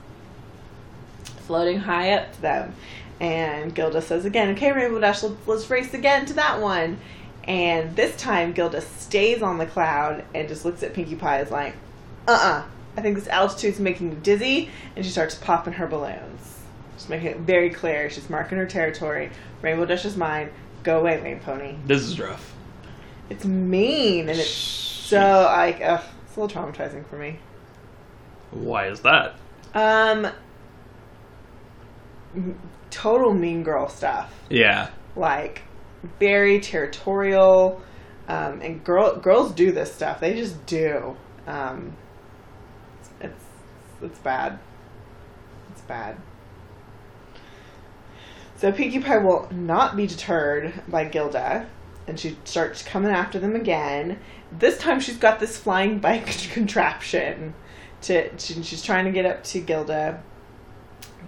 floating 1.41 1.81
high 1.81 2.13
up 2.13 2.33
to 2.37 2.41
them. 2.41 2.75
And 3.21 3.75
Gilda 3.75 4.01
says 4.01 4.25
again, 4.25 4.55
okay, 4.55 4.73
Rainbow 4.73 4.99
Dash, 4.99 5.23
let's, 5.23 5.47
let's 5.47 5.69
race 5.69 5.93
again 5.93 6.25
to 6.25 6.33
that 6.33 6.63
one. 6.63 6.97
And 7.45 7.95
this 7.97 8.17
time, 8.17 8.55
Gilda 8.55 8.81
stays 8.81 9.43
on 9.43 9.59
the 9.59 9.67
cloud 9.67 10.25
and 10.35 10.49
just 10.49 10.65
looks 10.65 10.83
at 10.83 10.95
Pinkie 10.95 11.17
Pie 11.17 11.41
as 11.41 11.51
like, 11.51 11.75
uh 12.27 12.31
uh 12.31 12.65
I 12.97 13.03
think 13.03 13.15
this 13.15 13.29
altitude's 13.29 13.79
making 13.79 14.09
me 14.09 14.17
dizzy. 14.23 14.71
And 14.97 15.05
she 15.05 15.11
starts 15.11 15.35
popping 15.35 15.75
her 15.75 15.87
balloons. 15.87 16.56
Just 16.97 17.09
making 17.11 17.29
it 17.29 17.39
very 17.41 17.71
clear. 17.71 18.09
She's 18.11 18.29
marking 18.31 18.59
her 18.59 18.67
territory. 18.67 19.31
Rainbow 19.63 19.85
Dash 19.87 20.05
is 20.05 20.17
mine. 20.17 20.51
Go 20.83 21.01
away, 21.01 21.21
Rain 21.21 21.41
Pony. 21.41 21.77
This 21.85 22.03
is 22.03 22.19
rough. 22.19 22.55
It's 23.29 23.45
mean 23.45 24.29
and 24.29 24.39
it's 24.39 24.51
so 24.51 25.19
like, 25.19 25.81
ugh, 25.83 26.03
it's 26.25 26.37
a 26.37 26.41
little 26.41 26.63
traumatizing 26.63 27.05
for 27.07 27.19
me. 27.19 27.39
Why 28.53 28.87
is 28.89 29.01
that? 29.01 29.35
Um, 29.75 30.29
total 32.91 33.35
mean 33.35 33.63
girl 33.63 33.89
stuff. 33.89 34.33
Yeah. 34.49 34.91
like 35.17 35.63
very 36.21 36.61
territorial 36.61 37.83
um, 38.29 38.61
and 38.61 38.85
girl 38.85 39.17
girls 39.17 39.53
do 39.53 39.73
this 39.73 39.93
stuff 39.93 40.21
they 40.21 40.35
just 40.35 40.65
do 40.67 41.17
um, 41.49 41.97
it's 43.21 43.45
it's 44.03 44.19
bad 44.21 44.59
it's 45.73 45.81
bad 45.83 46.17
so 48.57 48.73
Pinkie 48.73 49.01
Pie 49.01 49.19
will 49.19 49.49
not 49.53 49.97
be 49.97 50.07
deterred 50.07 50.73
by 50.89 51.05
Gilda 51.05 51.67
and 52.07 52.19
she 52.19 52.37
starts 52.45 52.83
coming 52.83 53.11
after 53.11 53.39
them 53.39 53.57
again 53.57 54.19
this 54.53 54.79
time 54.79 55.01
she's 55.01 55.17
got 55.19 55.41
this 55.41 55.57
flying 55.57 55.99
bike 56.01 56.27
contraption 56.53 57.55
to 58.03 58.31
she, 58.39 58.63
she's 58.63 58.83
trying 58.83 59.05
to 59.05 59.13
get 59.13 59.27
up 59.27 59.43
to 59.45 59.61
Gilda 59.61 60.23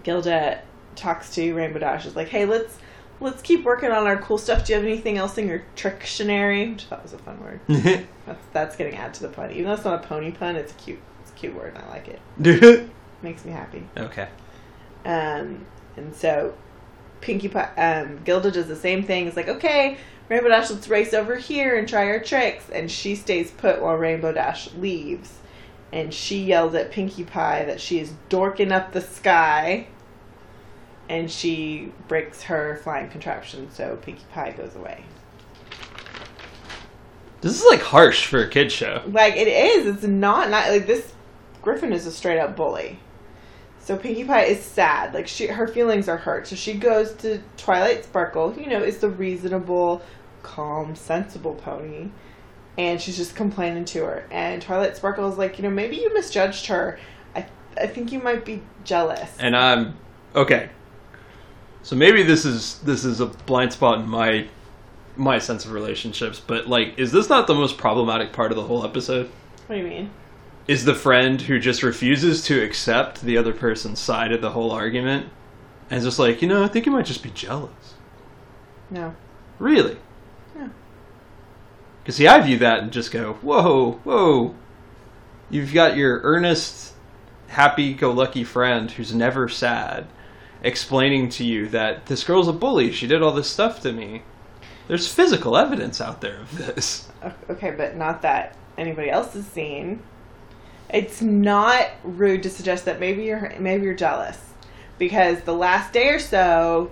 Gilda 0.02 0.62
talks 0.96 1.34
to 1.34 1.54
Rainbow 1.54 1.78
Dash 1.78 2.06
is 2.06 2.16
like 2.16 2.28
hey 2.28 2.44
let's 2.44 2.78
let's 3.20 3.42
keep 3.42 3.64
working 3.64 3.90
on 3.90 4.06
our 4.06 4.16
cool 4.18 4.38
stuff. 4.38 4.64
Do 4.64 4.72
you 4.72 4.78
have 4.78 4.86
anything 4.86 5.18
else 5.18 5.38
in 5.38 5.48
your 5.48 5.64
trictionary? 5.76 6.72
Which 6.72 6.84
I 6.84 6.88
thought 6.88 7.02
was 7.02 7.12
a 7.12 7.18
fun 7.18 7.40
word. 7.42 7.60
That's 8.26 8.46
that's 8.52 8.76
getting 8.76 8.94
added 8.96 9.14
to 9.14 9.22
the 9.22 9.28
pun. 9.28 9.50
Even 9.52 9.64
though 9.64 9.72
it's 9.72 9.84
not 9.84 10.04
a 10.04 10.06
pony 10.06 10.30
pun, 10.30 10.54
it's 10.56 10.72
a 10.72 10.74
cute. 10.74 10.98
It's 11.22 11.30
a 11.30 11.34
cute 11.34 11.54
word, 11.54 11.74
and 11.74 11.84
I 11.84 11.88
like 11.88 12.08
it. 12.08 12.20
Makes 13.22 13.44
me 13.46 13.52
happy. 13.52 13.86
okay. 13.96 14.28
Um, 15.06 15.64
and 15.96 16.14
so 16.14 16.54
Pinkie 17.20 17.48
Pie, 17.48 17.70
um, 17.76 18.22
Gilda 18.24 18.50
does 18.50 18.68
the 18.68 18.76
same 18.76 19.02
thing. 19.02 19.26
It's 19.26 19.36
like, 19.36 19.48
okay, 19.48 19.98
Rainbow 20.28 20.48
Dash, 20.48 20.70
let's 20.70 20.88
race 20.88 21.14
over 21.14 21.36
here 21.36 21.76
and 21.76 21.88
try 21.88 22.06
our 22.06 22.20
tricks. 22.20 22.68
And 22.70 22.90
she 22.90 23.14
stays 23.14 23.50
put 23.50 23.80
while 23.80 23.96
Rainbow 23.96 24.32
Dash 24.32 24.72
leaves. 24.74 25.34
And 25.92 26.12
she 26.12 26.44
yells 26.44 26.74
at 26.74 26.90
Pinkie 26.90 27.24
Pie 27.24 27.64
that 27.64 27.80
she 27.80 27.98
is 27.98 28.12
dorking 28.28 28.72
up 28.72 28.92
the 28.92 29.00
sky. 29.00 29.88
And 31.08 31.30
she 31.30 31.92
breaks 32.06 32.42
her 32.42 32.80
flying 32.82 33.08
contraption, 33.08 33.70
so 33.72 33.96
Pinkie 34.02 34.26
Pie 34.32 34.52
goes 34.52 34.76
away. 34.76 35.04
This 37.40 37.58
is 37.58 37.66
like 37.70 37.80
harsh 37.80 38.26
for 38.26 38.40
a 38.40 38.48
kid 38.48 38.72
show. 38.72 39.02
Like 39.06 39.36
it 39.36 39.48
is. 39.48 39.86
It's 39.86 40.02
not 40.04 40.50
not 40.50 40.68
like 40.68 40.86
this. 40.86 41.12
Griffin 41.62 41.92
is 41.92 42.06
a 42.06 42.12
straight 42.12 42.38
up 42.38 42.56
bully. 42.56 42.98
So 43.88 43.96
Pinkie 43.96 44.24
Pie 44.24 44.44
is 44.44 44.62
sad. 44.62 45.14
Like 45.14 45.26
she, 45.26 45.46
her 45.46 45.66
feelings 45.66 46.10
are 46.10 46.18
hurt. 46.18 46.46
So 46.46 46.56
she 46.56 46.74
goes 46.74 47.14
to 47.14 47.40
Twilight 47.56 48.04
Sparkle. 48.04 48.54
You 48.54 48.66
know, 48.66 48.82
is 48.82 48.98
the 48.98 49.08
reasonable, 49.08 50.02
calm, 50.42 50.94
sensible 50.94 51.54
pony, 51.54 52.10
and 52.76 53.00
she's 53.00 53.16
just 53.16 53.34
complaining 53.34 53.86
to 53.86 54.04
her. 54.04 54.26
And 54.30 54.60
Twilight 54.60 54.98
Sparkle 54.98 55.26
is 55.32 55.38
like, 55.38 55.56
you 55.56 55.62
know, 55.62 55.70
maybe 55.70 55.96
you 55.96 56.12
misjudged 56.12 56.66
her. 56.66 56.98
I, 57.34 57.46
I 57.78 57.86
think 57.86 58.12
you 58.12 58.20
might 58.20 58.44
be 58.44 58.60
jealous. 58.84 59.34
And 59.38 59.56
I'm 59.56 59.96
okay. 60.34 60.68
So 61.82 61.96
maybe 61.96 62.22
this 62.22 62.44
is 62.44 62.80
this 62.80 63.06
is 63.06 63.20
a 63.20 63.26
blind 63.46 63.72
spot 63.72 64.00
in 64.00 64.06
my 64.06 64.48
my 65.16 65.38
sense 65.38 65.64
of 65.64 65.72
relationships, 65.72 66.42
but 66.46 66.66
like 66.66 66.98
is 66.98 67.10
this 67.10 67.30
not 67.30 67.46
the 67.46 67.54
most 67.54 67.78
problematic 67.78 68.34
part 68.34 68.52
of 68.52 68.56
the 68.58 68.64
whole 68.64 68.84
episode? 68.84 69.30
What 69.66 69.76
do 69.76 69.80
you 69.80 69.88
mean? 69.88 70.10
Is 70.68 70.84
the 70.84 70.94
friend 70.94 71.40
who 71.40 71.58
just 71.58 71.82
refuses 71.82 72.44
to 72.44 72.62
accept 72.62 73.22
the 73.22 73.38
other 73.38 73.54
person's 73.54 73.98
side 73.98 74.32
of 74.32 74.42
the 74.42 74.50
whole 74.50 74.70
argument 74.70 75.30
and 75.88 75.98
is 75.98 76.04
just 76.04 76.18
like, 76.18 76.42
you 76.42 76.48
know, 76.48 76.62
I 76.62 76.68
think 76.68 76.84
you 76.84 76.92
might 76.92 77.06
just 77.06 77.22
be 77.22 77.30
jealous. 77.30 77.94
No. 78.90 79.16
Really? 79.58 79.96
Yeah. 80.54 80.68
Because 82.02 82.16
see, 82.16 82.28
I 82.28 82.40
view 82.42 82.58
that 82.58 82.80
and 82.80 82.92
just 82.92 83.10
go, 83.10 83.32
whoa, 83.40 83.92
whoa. 84.04 84.54
You've 85.48 85.72
got 85.72 85.96
your 85.96 86.20
earnest, 86.22 86.92
happy-go-lucky 87.46 88.44
friend 88.44 88.90
who's 88.90 89.14
never 89.14 89.48
sad, 89.48 90.06
explaining 90.62 91.30
to 91.30 91.44
you 91.44 91.68
that 91.68 92.04
this 92.06 92.24
girl's 92.24 92.46
a 92.48 92.52
bully. 92.52 92.92
She 92.92 93.06
did 93.06 93.22
all 93.22 93.32
this 93.32 93.50
stuff 93.50 93.80
to 93.80 93.92
me. 93.92 94.22
There's 94.86 95.10
physical 95.10 95.56
evidence 95.56 95.98
out 95.98 96.20
there 96.20 96.40
of 96.40 96.58
this. 96.58 97.08
Okay, 97.48 97.70
but 97.70 97.96
not 97.96 98.20
that 98.20 98.54
anybody 98.76 99.08
else 99.08 99.32
has 99.32 99.46
seen. 99.46 100.02
It's 100.90 101.20
not 101.20 101.86
rude 102.02 102.42
to 102.44 102.50
suggest 102.50 102.84
that 102.86 102.98
maybe 103.00 103.24
you're 103.24 103.54
maybe 103.58 103.84
you're 103.84 103.94
jealous 103.94 104.38
because 104.98 105.40
the 105.42 105.52
last 105.54 105.92
day 105.92 106.08
or 106.08 106.18
so, 106.18 106.90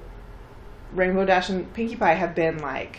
Rainbow 0.93 1.25
Dash 1.25 1.49
and 1.49 1.73
Pinkie 1.75 1.97
Pie 1.97 2.15
have 2.15 2.35
been 2.35 2.59
like 2.59 2.99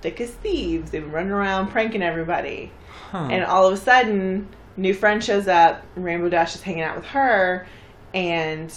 thick 0.00 0.20
as 0.20 0.30
thieves. 0.30 0.90
They've 0.90 1.02
been 1.02 1.12
running 1.12 1.32
around 1.32 1.68
pranking 1.68 2.02
everybody, 2.02 2.72
Huh. 3.10 3.28
and 3.30 3.44
all 3.44 3.66
of 3.66 3.74
a 3.74 3.76
sudden, 3.76 4.48
new 4.76 4.94
friend 4.94 5.22
shows 5.22 5.48
up. 5.48 5.82
Rainbow 5.96 6.28
Dash 6.28 6.54
is 6.54 6.62
hanging 6.62 6.82
out 6.82 6.96
with 6.96 7.06
her, 7.06 7.66
and 8.14 8.72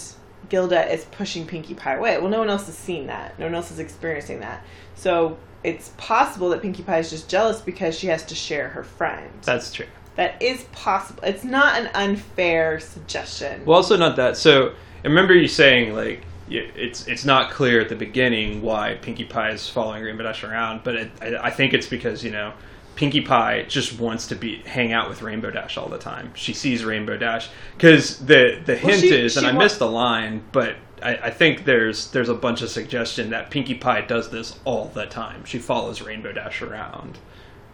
Gilda 0.48 0.92
is 0.92 1.04
pushing 1.06 1.46
Pinkie 1.46 1.74
Pie 1.74 1.94
away. 1.94 2.18
Well, 2.18 2.30
no 2.30 2.38
one 2.38 2.50
else 2.50 2.66
has 2.66 2.76
seen 2.76 3.06
that. 3.08 3.38
No 3.38 3.46
one 3.46 3.54
else 3.54 3.70
is 3.70 3.78
experiencing 3.78 4.40
that. 4.40 4.62
So 4.94 5.38
it's 5.64 5.92
possible 5.96 6.50
that 6.50 6.62
Pinkie 6.62 6.82
Pie 6.84 6.98
is 6.98 7.10
just 7.10 7.28
jealous 7.28 7.60
because 7.60 7.98
she 7.98 8.06
has 8.08 8.24
to 8.26 8.34
share 8.34 8.68
her 8.68 8.84
friend. 8.84 9.30
That's 9.42 9.72
true. 9.72 9.86
That 10.16 10.40
is 10.42 10.64
possible. 10.72 11.22
It's 11.24 11.44
not 11.44 11.78
an 11.80 11.88
unfair 11.94 12.80
suggestion. 12.80 13.64
Well, 13.64 13.76
also 13.76 13.96
not 13.96 14.16
that. 14.16 14.36
So 14.36 14.68
I 14.70 15.06
remember 15.06 15.34
you 15.34 15.48
saying 15.48 15.94
like 15.94 16.24
it's 16.48 17.06
it's 17.06 17.24
not 17.24 17.50
clear 17.50 17.80
at 17.80 17.88
the 17.88 17.96
beginning 17.96 18.62
why 18.62 18.94
Pinkie 19.02 19.24
Pie 19.24 19.50
is 19.50 19.68
following 19.68 20.02
Rainbow 20.02 20.22
Dash 20.24 20.44
around, 20.44 20.82
but 20.84 20.94
it, 20.94 21.10
I, 21.20 21.36
I 21.48 21.50
think 21.50 21.74
it's 21.74 21.86
because 21.88 22.24
you 22.24 22.30
know 22.30 22.52
Pinkie 22.94 23.22
Pie 23.22 23.64
just 23.68 23.98
wants 24.00 24.28
to 24.28 24.36
be 24.36 24.62
hang 24.62 24.92
out 24.92 25.08
with 25.10 25.20
Rainbow 25.22 25.50
Dash 25.50 25.76
all 25.76 25.88
the 25.88 25.98
time. 25.98 26.30
She 26.34 26.54
sees 26.54 26.84
Rainbow 26.84 27.16
Dash 27.18 27.50
because 27.76 28.18
the 28.18 28.60
the 28.64 28.72
Well, 28.74 28.92
hint 28.92 29.00
she- 29.00 29.08
is, 29.14 29.36
and 29.36 29.44
she 29.44 29.50
I 29.50 29.52
missed 29.52 29.78
the 29.78 29.90
line, 29.90 30.42
but. 30.52 30.76
I, 31.02 31.14
I 31.24 31.30
think 31.30 31.66
there's 31.66 32.10
there's 32.12 32.30
a 32.30 32.34
bunch 32.34 32.62
of 32.62 32.70
suggestion 32.70 33.28
that 33.28 33.50
Pinkie 33.50 33.74
Pie 33.74 34.06
does 34.06 34.30
this 34.30 34.58
all 34.64 34.86
the 34.86 35.04
time. 35.04 35.44
She 35.44 35.58
follows 35.58 36.00
Rainbow 36.00 36.32
Dash 36.32 36.62
around 36.62 37.18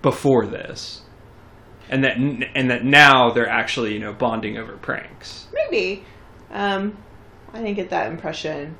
before 0.02 0.44
this, 0.44 1.01
and 1.92 2.02
that 2.04 2.16
and 2.16 2.70
that 2.70 2.84
now 2.84 3.30
they're 3.30 3.48
actually 3.48 3.92
you 3.92 4.00
know 4.00 4.12
bonding 4.12 4.56
over 4.56 4.76
pranks. 4.76 5.46
Maybe. 5.52 6.04
Um, 6.50 6.96
I 7.52 7.58
didn't 7.58 7.74
get 7.74 7.90
that 7.90 8.10
impression. 8.10 8.76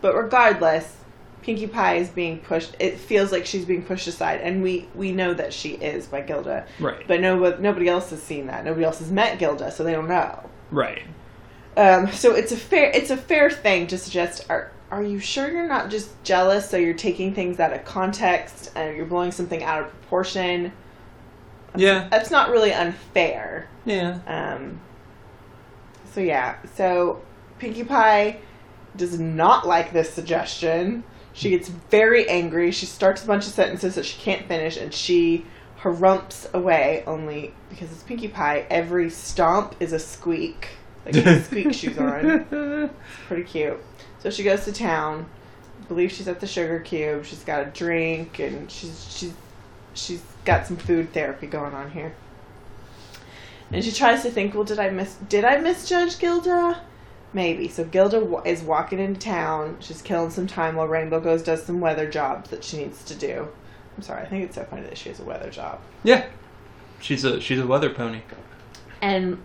But 0.00 0.14
regardless, 0.14 0.96
Pinkie 1.42 1.68
Pie 1.68 1.96
is 1.96 2.08
being 2.08 2.40
pushed. 2.40 2.76
It 2.78 2.98
feels 2.98 3.32
like 3.32 3.46
she's 3.46 3.64
being 3.64 3.84
pushed 3.84 4.06
aside, 4.06 4.40
and 4.40 4.62
we 4.62 4.88
we 4.94 5.12
know 5.12 5.32
that 5.34 5.52
she 5.52 5.70
is 5.70 6.06
by 6.06 6.20
Gilda. 6.20 6.66
Right. 6.78 7.06
But 7.06 7.20
no, 7.20 7.56
nobody 7.58 7.88
else 7.88 8.10
has 8.10 8.22
seen 8.22 8.48
that. 8.48 8.64
Nobody 8.64 8.84
else 8.84 8.98
has 8.98 9.10
met 9.10 9.38
Gilda, 9.38 9.70
so 9.70 9.84
they 9.84 9.92
don't 9.92 10.08
know. 10.08 10.50
Right. 10.70 11.02
Um, 11.76 12.10
so 12.12 12.34
it's 12.34 12.50
a 12.50 12.56
fair 12.56 12.90
it's 12.90 13.10
a 13.10 13.16
fair 13.16 13.50
thing 13.50 13.86
to 13.86 13.98
suggest 13.98 14.46
our 14.50 14.72
are 14.90 15.02
you 15.02 15.18
sure 15.18 15.50
you're 15.50 15.68
not 15.68 15.90
just 15.90 16.10
jealous? 16.24 16.68
So 16.68 16.76
you're 16.76 16.94
taking 16.94 17.34
things 17.34 17.60
out 17.60 17.72
of 17.72 17.84
context 17.84 18.72
and 18.74 18.96
you're 18.96 19.06
blowing 19.06 19.32
something 19.32 19.62
out 19.62 19.82
of 19.82 19.88
proportion. 19.88 20.72
Yeah. 21.78 22.08
That's 22.10 22.30
not 22.30 22.50
really 22.50 22.72
unfair. 22.72 23.68
Yeah. 23.84 24.18
Um, 24.26 24.80
so 26.12 26.20
yeah, 26.20 26.56
so 26.74 27.22
Pinkie 27.58 27.84
Pie 27.84 28.38
does 28.96 29.18
not 29.18 29.66
like 29.66 29.92
this 29.92 30.12
suggestion. 30.12 31.04
She 31.32 31.50
gets 31.50 31.68
very 31.68 32.28
angry. 32.28 32.72
She 32.72 32.86
starts 32.86 33.22
a 33.22 33.26
bunch 33.26 33.46
of 33.46 33.52
sentences 33.52 33.94
that 33.94 34.04
she 34.04 34.20
can't 34.20 34.46
finish, 34.48 34.76
and 34.76 34.92
she 34.92 35.46
harumps 35.76 36.48
away. 36.52 37.04
Only 37.06 37.54
because 37.70 37.92
it's 37.92 38.02
Pinkie 38.02 38.28
Pie, 38.28 38.66
every 38.70 39.10
stomp 39.10 39.76
is 39.78 39.92
a 39.92 39.98
squeak, 39.98 40.68
like 41.06 41.14
squeak 41.44 41.72
shoes 41.72 41.98
on. 41.98 42.90
Pretty 43.28 43.44
cute. 43.44 43.80
So 44.18 44.30
she 44.30 44.42
goes 44.42 44.64
to 44.64 44.72
town. 44.72 45.26
I 45.82 45.84
believe 45.86 46.10
she's 46.10 46.28
at 46.28 46.40
the 46.40 46.46
Sugar 46.46 46.80
Cube. 46.80 47.24
She's 47.24 47.44
got 47.44 47.66
a 47.66 47.70
drink, 47.70 48.40
and 48.40 48.68
she's 48.70 49.06
she's 49.08 49.34
she's 49.94 50.22
got 50.48 50.66
some 50.66 50.78
food 50.78 51.12
therapy 51.12 51.46
going 51.46 51.74
on 51.74 51.90
here. 51.90 52.14
And 53.70 53.84
she 53.84 53.92
tries 53.92 54.22
to 54.22 54.30
think, 54.30 54.54
well, 54.54 54.64
did 54.64 54.78
I 54.78 54.88
miss? 54.88 55.14
Did 55.28 55.44
I 55.44 55.58
misjudge 55.58 56.18
Gilda? 56.18 56.80
Maybe. 57.34 57.68
So 57.68 57.84
Gilda 57.84 58.42
is 58.46 58.62
walking 58.62 58.98
into 58.98 59.20
town. 59.20 59.76
She's 59.80 60.00
killing 60.00 60.30
some 60.30 60.46
time 60.46 60.76
while 60.76 60.88
Rainbow 60.88 61.20
goes 61.20 61.42
does 61.42 61.62
some 61.62 61.80
weather 61.80 62.10
jobs 62.10 62.48
that 62.48 62.64
she 62.64 62.78
needs 62.78 63.04
to 63.04 63.14
do. 63.14 63.46
I'm 63.94 64.02
sorry. 64.02 64.22
I 64.22 64.24
think 64.24 64.44
it's 64.44 64.54
so 64.54 64.64
funny 64.64 64.82
that 64.82 64.96
she 64.96 65.10
has 65.10 65.20
a 65.20 65.24
weather 65.24 65.50
job. 65.50 65.80
Yeah. 66.02 66.24
She's 67.00 67.24
a 67.24 67.42
she's 67.42 67.60
a 67.60 67.66
weather 67.66 67.90
pony. 67.90 68.22
And 69.02 69.38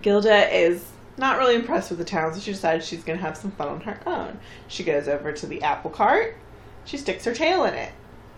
Gilda 0.00 0.48
is 0.56 0.86
not 1.18 1.36
really 1.36 1.54
impressed 1.54 1.90
with 1.90 1.98
the 1.98 2.04
town, 2.04 2.32
so 2.32 2.40
she 2.40 2.52
decides 2.52 2.86
she's 2.86 3.04
going 3.04 3.18
to 3.18 3.24
have 3.24 3.36
some 3.36 3.50
fun 3.50 3.68
on 3.68 3.80
her 3.82 4.00
own. 4.06 4.38
She 4.68 4.84
goes 4.84 5.06
over 5.06 5.32
to 5.32 5.46
the 5.46 5.62
apple 5.62 5.90
cart. 5.90 6.34
She 6.86 6.96
sticks 6.96 7.26
her 7.26 7.34
tail 7.34 7.64
in 7.64 7.74
it. 7.74 7.92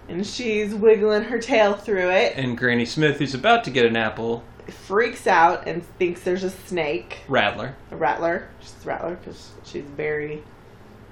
And 0.09 0.27
she's 0.27 0.75
wiggling 0.75 1.25
her 1.25 1.39
tail 1.39 1.75
through 1.75 2.11
it. 2.11 2.33
And 2.37 2.57
Granny 2.57 2.85
Smith, 2.87 3.19
who's 3.19 3.35
about 3.35 3.65
to 3.65 3.71
get 3.71 3.85
an 3.87 3.97
apple, 3.97 4.43
freaks 4.87 5.27
out 5.27 5.67
and 5.67 5.85
thinks 5.99 6.23
there's 6.23 6.45
a 6.45 6.51
snake, 6.51 7.19
Rattler. 7.29 7.75
a 7.91 7.97
rattler. 7.97 8.49
She's 8.61 8.75
a 8.85 8.89
rattler 8.89 9.15
because 9.17 9.51
she's 9.65 9.85
very, 9.85 10.43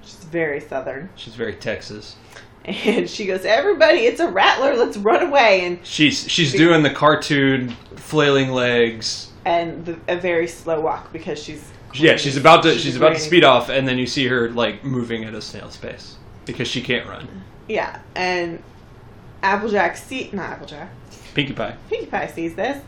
she's 0.01 0.15
very 0.25 0.59
southern. 0.59 1.09
She's 1.15 1.35
very 1.35 1.55
Texas. 1.55 2.15
And 2.65 3.09
she 3.09 3.25
goes, 3.25 3.45
"Everybody, 3.45 3.99
it's 3.99 4.19
a 4.19 4.27
rattler! 4.29 4.75
Let's 4.75 4.97
run 4.97 5.23
away!" 5.27 5.65
And 5.65 5.79
She's 5.85 6.29
she's 6.29 6.51
doing 6.51 6.83
the 6.83 6.89
cartoon 6.89 7.69
flailing 7.95 8.49
legs. 8.51 9.31
and 9.45 9.85
the, 9.85 9.97
a 10.09 10.17
very 10.17 10.47
slow 10.47 10.81
walk 10.81 11.13
because 11.13 11.41
she's 11.41 11.71
Yeah, 11.93 12.17
she's 12.17 12.35
about 12.35 12.63
to 12.63 12.77
she's, 12.77 12.97
about 12.97 13.13
to 13.13 13.19
speed 13.21 13.45
off, 13.45 13.69
and 13.69 13.87
then 13.87 13.97
you 13.97 14.05
see 14.05 14.27
her 14.27 14.49
like 14.49 14.83
moving 14.83 15.23
at 15.23 15.33
a 15.33 15.41
snail's 15.41 15.77
pace 15.77 16.15
because 16.45 16.67
she 16.67 16.81
can't 16.81 17.07
run. 17.07 17.29
Yeah, 17.69 18.01
and 18.15 18.61
Applejack 19.47 19.95
see 19.95 20.29
not 20.33 20.49
Applejack, 20.51 20.89
Pinkie 21.33 21.53
Pie. 21.53 21.75
Pinkie 21.89 22.07
Pie 22.07 22.27
sees 22.27 22.55
this, 22.55 22.83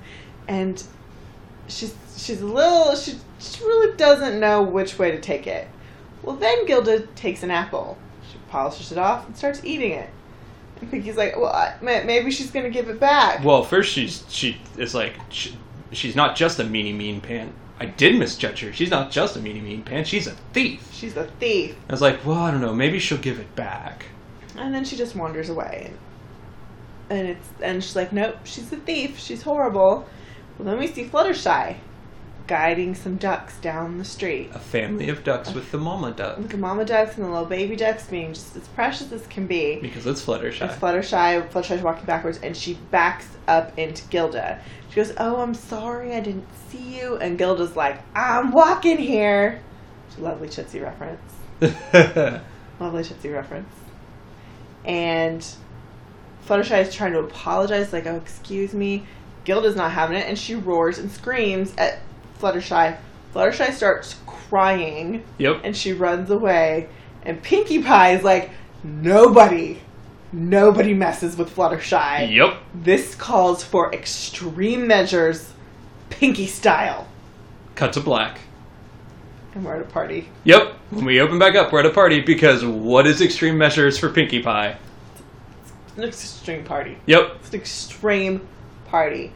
and 0.47 0.83
she's 1.67 1.95
she's 2.17 2.41
a 2.41 2.45
little 2.45 2.95
she 2.95 3.15
she 3.39 3.63
really 3.63 3.95
doesn't 3.95 4.39
know 4.39 4.61
which 4.61 4.99
way 4.99 5.11
to 5.11 5.21
take 5.21 5.47
it. 5.47 5.67
Well, 6.21 6.35
then 6.35 6.65
Gilda 6.65 7.07
takes 7.15 7.43
an 7.43 7.51
apple, 7.51 7.97
she 8.29 8.37
polishes 8.49 8.91
it 8.91 8.97
off 8.97 9.25
and 9.25 9.37
starts 9.37 9.63
eating 9.63 9.91
it. 9.91 10.09
And 10.81 10.91
Pinkie's 10.91 11.15
like, 11.15 11.37
well, 11.37 11.53
I, 11.53 11.75
maybe 11.81 12.29
she's 12.29 12.51
gonna 12.51 12.69
give 12.69 12.89
it 12.89 12.99
back. 12.99 13.43
Well, 13.43 13.63
first 13.63 13.93
she's 13.93 14.25
she 14.27 14.61
is 14.77 14.93
like 14.93 15.13
she, 15.29 15.57
she's 15.91 16.15
not 16.15 16.35
just 16.35 16.59
a 16.59 16.63
meanie 16.63 16.95
mean 16.95 17.21
pan. 17.21 17.53
I 17.79 17.85
did 17.85 18.19
misjudge 18.19 18.59
her. 18.59 18.73
She's 18.73 18.89
not 18.89 19.09
just 19.09 19.37
a 19.37 19.39
meanie 19.39 19.63
mean 19.63 19.83
pan. 19.83 20.03
She's 20.03 20.27
a 20.27 20.35
thief. 20.51 20.85
She's 20.91 21.15
a 21.15 21.25
thief. 21.39 21.77
I 21.87 21.93
was 21.93 22.01
like, 22.01 22.25
well, 22.25 22.37
I 22.37 22.51
don't 22.51 22.59
know. 22.59 22.73
Maybe 22.73 22.99
she'll 22.99 23.17
give 23.17 23.39
it 23.39 23.55
back. 23.55 24.07
And 24.57 24.73
then 24.75 24.83
she 24.83 24.97
just 24.97 25.15
wanders 25.15 25.47
away. 25.47 25.85
And 25.87 25.97
it's 27.09 27.47
and 27.61 27.83
she's 27.83 27.95
like, 27.95 28.11
nope, 28.13 28.37
she's 28.43 28.71
a 28.71 28.77
thief. 28.77 29.19
She's 29.19 29.41
horrible. 29.43 30.07
Well, 30.57 30.65
then 30.67 30.79
we 30.79 30.87
see 30.87 31.05
Fluttershy 31.05 31.77
guiding 32.47 32.95
some 32.95 33.15
ducks 33.17 33.57
down 33.59 33.99
the 33.99 34.03
street. 34.05 34.49
A 34.55 34.59
family 34.59 35.09
of 35.09 35.23
ducks 35.23 35.53
with 35.53 35.71
the 35.71 35.77
mama 35.77 36.11
duck 36.11 36.41
The 36.47 36.57
mama 36.57 36.83
ducks 36.83 37.15
and 37.15 37.25
the 37.25 37.29
little 37.29 37.45
baby 37.45 37.75
ducks 37.75 38.07
being 38.07 38.33
just 38.33 38.55
as 38.55 38.67
precious 38.69 39.11
as 39.11 39.27
can 39.27 39.45
be. 39.45 39.79
because 39.79 40.07
it's 40.07 40.25
Fluttershy. 40.25 40.61
It's 40.63 40.75
Fluttershy. 40.75 41.47
Fluttershy's 41.49 41.83
walking 41.83 42.05
backwards, 42.05 42.39
and 42.41 42.57
she 42.57 42.73
backs 42.89 43.27
up 43.47 43.77
into 43.77 44.03
Gilda. 44.09 44.59
She 44.89 44.95
goes, 44.95 45.13
"Oh, 45.17 45.37
I'm 45.41 45.53
sorry, 45.53 46.15
I 46.15 46.19
didn't 46.21 46.47
see 46.69 46.99
you." 46.99 47.17
And 47.17 47.37
Gilda's 47.37 47.75
like, 47.75 48.01
"I'm 48.15 48.51
walking 48.51 48.97
here." 48.97 49.61
It's 50.07 50.17
a 50.17 50.21
lovely 50.21 50.49
Tootsie 50.49 50.79
reference. 50.79 51.21
Lovely 52.79 53.03
Tootsie 53.03 53.29
reference. 53.29 53.71
And 54.85 55.45
Fluttershy 56.49 56.81
is 56.81 56.93
trying 56.93 57.13
to 57.13 57.19
apologize, 57.19 57.93
like, 57.93 58.07
"Oh, 58.07 58.15
excuse 58.15 58.73
me." 58.73 59.05
Gilda's 59.45 59.75
not 59.75 59.91
having 59.91 60.17
it, 60.17 60.27
and 60.27 60.37
she 60.37 60.55
roars 60.55 60.97
and 60.97 61.11
screams 61.11 61.73
at 61.77 61.99
Fluttershy. 62.39 62.97
Fluttershy 63.33 63.71
starts 63.73 64.15
crying 64.25 65.23
yep. 65.37 65.61
and 65.63 65.75
she 65.75 65.93
runs 65.93 66.29
away. 66.29 66.89
And 67.23 67.41
Pinkie 67.41 67.83
Pie 67.83 68.13
is 68.13 68.23
like, 68.23 68.49
nobody, 68.83 69.79
nobody 70.31 70.93
messes 70.93 71.37
with 71.37 71.55
Fluttershy. 71.55 72.33
Yep. 72.33 72.57
This 72.73 73.15
calls 73.15 73.63
for 73.63 73.93
extreme 73.93 74.87
measures, 74.87 75.53
Pinkie 76.09 76.47
style. 76.47 77.07
Cut 77.75 77.93
to 77.93 77.99
black. 77.99 78.39
And 79.53 79.65
we're 79.65 79.75
at 79.75 79.81
a 79.81 79.85
party. 79.85 80.29
Yep. 80.43 80.73
When 80.91 81.05
we 81.05 81.21
open 81.21 81.39
back 81.39 81.55
up, 81.55 81.71
we're 81.71 81.79
at 81.79 81.85
a 81.85 81.91
party 81.91 82.21
because 82.21 82.65
what 82.65 83.05
is 83.05 83.21
extreme 83.21 83.57
measures 83.57 83.97
for 83.97 84.09
Pinkie 84.09 84.41
Pie? 84.41 84.77
It's 86.03 86.23
an 86.23 86.37
extreme 86.39 86.63
party. 86.63 86.97
Yep. 87.05 87.31
It's 87.39 87.49
an 87.49 87.55
extreme 87.55 88.47
party. 88.87 89.31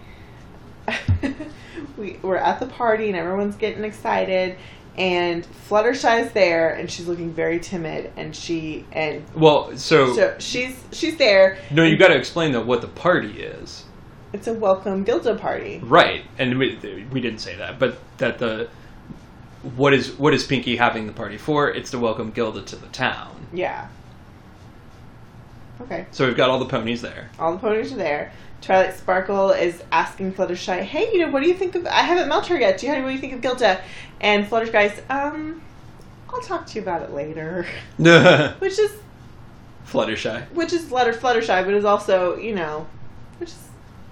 we, 1.97 2.17
we're 2.21 2.35
at 2.37 2.59
the 2.59 2.65
party 2.65 3.07
and 3.07 3.15
everyone's 3.17 3.55
getting 3.55 3.83
excited. 3.83 4.57
And 4.97 5.45
Fluttershy's 5.69 6.31
there 6.33 6.73
and 6.75 6.89
she's 6.89 7.07
looking 7.07 7.33
very 7.33 7.59
timid. 7.59 8.11
And 8.15 8.35
she, 8.35 8.85
and 8.91 9.23
Well, 9.35 9.75
so, 9.77 10.13
so 10.13 10.35
she's, 10.39 10.81
she's 10.91 11.17
there. 11.17 11.57
no, 11.71 11.83
you 11.83 11.97
got 11.97 12.09
to 12.09 12.15
explain 12.17 12.51
though 12.51 12.63
what 12.63 12.81
the 12.81 12.87
party 12.87 13.41
is, 13.41 13.85
It's 14.33 14.47
a 14.47 14.53
welcome 14.53 15.03
Gilda 15.03 15.35
party. 15.35 15.79
right? 15.83 16.23
And 16.37 16.57
we, 16.59 16.77
we 17.11 17.21
didn't 17.21 17.39
say 17.39 17.55
that, 17.57 17.79
but 17.79 17.97
that 18.17 18.37
the 18.39 18.69
what 19.77 19.93
is 19.93 20.11
what 20.17 20.33
is 20.33 20.43
Pinkie 20.43 20.75
having 20.75 21.07
the 21.07 21.13
party 21.13 21.37
for? 21.37 21.69
It's 21.71 21.91
to 21.91 21.97
welcome 21.99 22.31
Gilda 22.31 22.63
to 22.63 22.75
the 22.75 22.87
town. 22.87 23.47
Yeah. 23.53 23.87
Okay. 25.83 26.05
So 26.11 26.25
we've 26.27 26.37
got 26.37 26.49
all 26.49 26.59
the 26.59 26.65
ponies 26.65 27.01
there. 27.01 27.29
All 27.39 27.53
the 27.53 27.59
ponies 27.59 27.91
are 27.93 27.97
there. 27.97 28.31
Twilight 28.61 28.95
Sparkle 28.95 29.51
is 29.51 29.83
asking 29.91 30.33
Fluttershy, 30.33 30.81
"Hey, 30.81 31.11
you 31.11 31.19
know, 31.19 31.29
what 31.29 31.43
do 31.43 31.49
you 31.49 31.53
think 31.53 31.75
of? 31.75 31.85
I 31.85 32.01
haven't 32.01 32.29
met 32.29 32.47
her 32.47 32.57
yet. 32.57 32.77
Do 32.77 32.87
you? 32.87 32.93
What 32.93 33.07
do 33.07 33.13
you 33.13 33.19
think 33.19 33.33
of 33.33 33.41
Gilda?" 33.41 33.81
And 34.21 34.47
Fluttershy's, 34.47 35.01
"Um, 35.09 35.61
I'll 36.29 36.41
talk 36.41 36.65
to 36.67 36.75
you 36.75 36.81
about 36.81 37.01
it 37.01 37.13
later." 37.13 37.65
Which 37.97 38.79
is 38.79 38.91
Fluttershy. 39.85 40.49
which 40.53 40.71
is 40.71 40.85
Flutter 40.85 41.13
Fluttershy, 41.13 41.65
but 41.65 41.73
is 41.73 41.85
also 41.85 42.37
you 42.37 42.55
know, 42.55 42.87
which 43.39 43.49
is 43.49 43.67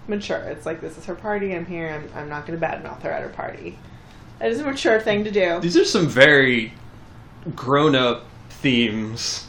mature. 0.08 0.40
It's 0.40 0.66
like 0.66 0.82
this 0.82 0.98
is 0.98 1.06
her 1.06 1.16
party. 1.16 1.56
I'm 1.56 1.66
here. 1.66 1.90
I'm 1.90 2.10
I'm 2.22 2.30
not 2.30 2.46
going 2.46 2.60
to 2.60 2.66
badmouth 2.66 3.02
her 3.04 3.12
at 3.12 3.24
her 3.24 3.30
party. 3.30 3.78
That 4.40 4.52
is 4.52 4.60
a 4.60 4.64
mature 4.66 5.00
thing 5.00 5.24
to 5.24 5.32
do. 5.32 5.60
These 5.62 5.78
are 5.78 5.86
some 5.86 6.08
very 6.08 6.74
grown 7.56 7.96
up 7.96 8.26
themes 8.50 9.48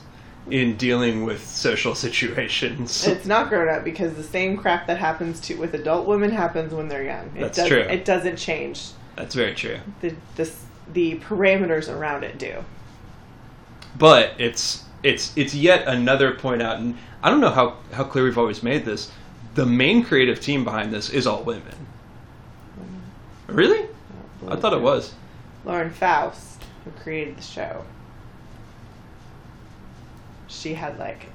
in 0.51 0.77
dealing 0.77 1.25
with 1.25 1.47
social 1.47 1.95
situations. 2.07 3.07
It's 3.07 3.27
not 3.27 3.49
grown 3.49 3.69
up 3.69 3.85
because 3.85 4.15
the 4.15 4.23
same 4.23 4.57
crap 4.57 4.87
that 4.87 4.99
happens 4.99 5.41
to 5.41 5.55
with 5.57 5.75
adult 5.75 6.07
women 6.07 6.31
happens 6.31 6.75
when 6.75 6.89
they're 6.89 7.05
young. 7.05 7.27
It 7.37 7.41
That's 7.41 7.57
doesn't, 7.59 7.71
true. 7.71 7.81
It 7.81 8.05
doesn't 8.05 8.37
change. 8.37 8.91
That's 9.17 9.35
very 9.35 9.55
true. 9.55 9.79
The 10.01 10.15
the 10.37 10.51
the 10.93 11.19
parameters 11.19 11.95
around 11.95 12.25
it 12.25 12.39
do. 12.39 12.65
But 13.99 14.35
it's 14.39 14.85
it's 15.03 15.37
it's 15.37 15.55
yet 15.55 15.87
another 15.87 16.33
point 16.33 16.63
out, 16.63 16.79
and 16.79 16.97
I 17.23 17.31
don't 17.31 17.41
know 17.41 17.51
how 17.51 17.77
how 17.93 18.05
clear 18.05 18.25
we've 18.25 18.39
always 18.39 18.63
made 18.63 18.85
this. 18.85 19.11
The 19.55 19.67
main 19.67 20.03
creative 20.03 20.41
team 20.41 20.65
behind 20.65 20.93
this 20.93 21.11
is 21.11 21.27
all 21.27 21.43
women. 21.43 21.87
Really? 23.47 23.87
I 24.49 24.57
thought 24.57 24.73
it 24.73 24.81
was. 24.81 25.13
Lauren 25.65 25.91
Faust, 25.91 26.65
who 26.85 26.91
created 27.03 27.37
the 27.37 27.43
show. 27.43 27.85
She 30.53 30.75
had 30.75 30.99
like 30.99 31.27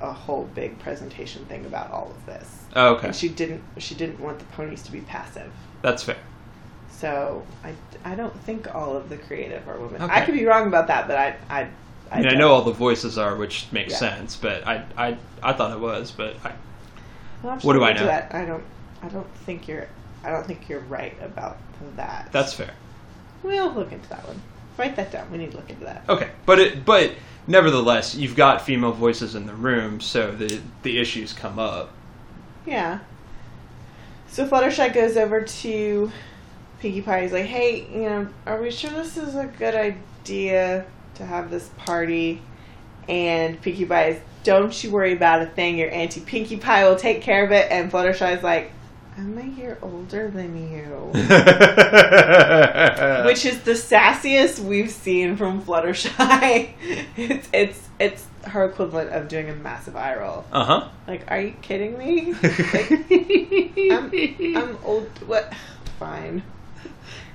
a, 0.00 0.06
a 0.08 0.12
whole 0.12 0.44
big 0.54 0.78
presentation 0.78 1.44
thing 1.44 1.66
about 1.66 1.90
all 1.90 2.10
of 2.16 2.26
this. 2.26 2.48
Oh, 2.74 2.94
okay, 2.94 3.08
And 3.08 3.16
she 3.16 3.28
didn't 3.28 3.62
she 3.78 3.94
didn't 3.94 4.18
want 4.20 4.38
the 4.38 4.44
ponies 4.46 4.82
to 4.84 4.92
be 4.92 5.00
passive. 5.02 5.52
that's 5.82 6.02
fair. 6.02 6.16
So 6.90 7.44
I, 7.62 7.74
I 8.10 8.14
don't 8.14 8.34
think 8.40 8.74
all 8.74 8.96
of 8.96 9.08
the 9.08 9.16
creative 9.18 9.68
are 9.68 9.76
women. 9.78 10.00
Okay. 10.02 10.12
I 10.14 10.24
could 10.24 10.34
be 10.34 10.44
wrong 10.46 10.66
about 10.66 10.86
that, 10.88 11.06
but 11.08 11.18
I 11.18 11.36
I 11.50 11.68
I, 12.10 12.18
mean, 12.20 12.28
I 12.28 12.34
know 12.34 12.52
all 12.52 12.62
the 12.62 12.72
voices 12.72 13.18
are, 13.18 13.34
which 13.36 13.66
makes 13.72 13.92
Yeah. 13.92 13.98
sense, 13.98 14.36
but 14.36 14.66
I, 14.66 14.84
I 14.96 15.16
I 15.42 15.52
thought 15.52 15.72
it 15.72 15.80
was, 15.80 16.10
but 16.12 16.36
I, 16.44 16.50
to 16.50 17.66
What 17.66 17.72
do 17.74 17.84
I 17.84 17.92
know? 17.92 18.06
That. 18.06 18.34
I 18.34 18.44
don't 18.44 18.64
I 19.02 19.08
don't 19.08 19.30
think 19.44 19.68
you're 19.68 19.88
I 20.22 20.30
don't 20.30 20.46
think 20.46 20.68
you're 20.68 20.80
right 20.80 21.14
about 21.20 21.58
that. 21.96 22.30
that's 22.32 22.54
fair. 22.54 22.70
we'll 23.42 23.70
look 23.72 23.92
into 23.92 24.08
that 24.08 24.26
one. 24.26 24.40
Write 24.78 24.96
that 24.96 25.12
down. 25.12 25.30
We 25.30 25.38
need 25.38 25.50
to 25.52 25.56
look 25.58 25.68
into 25.70 25.84
that. 25.84 26.04
Okay, 26.08 26.30
but 26.46 26.58
it 26.58 26.84
but 26.84 27.12
nevertheless, 27.46 28.14
you've 28.14 28.36
got 28.36 28.62
female 28.62 28.92
voices 28.92 29.34
in 29.34 29.46
the 29.46 29.54
room, 29.54 30.00
so 30.00 30.32
the 30.32 30.60
the 30.82 30.98
issues 30.98 31.32
come 31.32 31.58
up. 31.58 31.90
Yeah. 32.66 33.00
So 34.28 34.46
Fluttershy 34.46 34.92
goes 34.92 35.16
over 35.16 35.42
to 35.42 36.10
Pinkie 36.80 37.02
Pie. 37.02 37.22
He's 37.22 37.32
like, 37.32 37.46
"Hey, 37.46 37.86
you 37.92 38.08
know, 38.08 38.28
are 38.46 38.60
we 38.60 38.70
sure 38.70 38.90
this 38.90 39.16
is 39.16 39.34
a 39.34 39.46
good 39.46 39.74
idea 39.74 40.86
to 41.16 41.24
have 41.24 41.50
this 41.50 41.70
party?" 41.76 42.42
And 43.08 43.60
Pinkie 43.60 43.84
Pie 43.84 44.08
is, 44.08 44.20
"Don't 44.42 44.82
you 44.82 44.90
worry 44.90 45.12
about 45.12 45.42
a 45.42 45.46
thing. 45.46 45.76
Your 45.76 45.90
auntie 45.90 46.20
Pinkie 46.20 46.56
Pie 46.56 46.88
will 46.88 46.96
take 46.96 47.22
care 47.22 47.44
of 47.44 47.52
it." 47.52 47.70
And 47.70 47.92
Fluttershy's 47.92 48.42
like, 48.42 48.72
"I'm 49.16 49.38
a 49.38 49.42
year 49.42 49.78
older 49.82 50.28
than 50.28 50.56
you," 50.56 51.10
which 53.24 53.44
is 53.46 53.60
the 53.62 53.72
sassiest 53.72 54.58
we've 54.60 54.90
seen 54.90 55.36
from 55.36 55.62
Fluttershy. 55.62 56.70
it's 57.16 57.48
it's 57.52 57.88
it's 57.98 58.26
her 58.44 58.64
equivalent 58.66 59.10
of 59.10 59.28
doing 59.28 59.48
a 59.48 59.54
massive 59.54 59.96
eye 59.96 60.16
roll. 60.16 60.44
uh 60.52 60.64
huh. 60.64 60.88
Like, 61.06 61.24
are 61.30 61.40
you 61.40 61.52
kidding 61.62 61.96
me? 61.98 62.32
Like, 62.42 62.90
I'm, 63.92 64.56
I'm 64.56 64.78
old. 64.84 65.08
What? 65.26 65.52
Fine. 65.98 66.42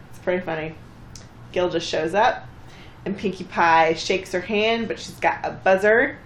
It's 0.10 0.20
pretty 0.20 0.44
funny. 0.44 0.76
Gil 1.52 1.70
just 1.70 1.88
shows 1.88 2.14
up, 2.14 2.48
and 3.06 3.18
Pinkie 3.18 3.46
Pie 3.46 3.94
shakes 3.96 4.32
her 4.34 4.42
hand, 4.42 4.88
but 4.88 5.00
she's 5.00 5.20
got 5.20 5.40
a 5.44 5.52
buzzer. 5.52 6.18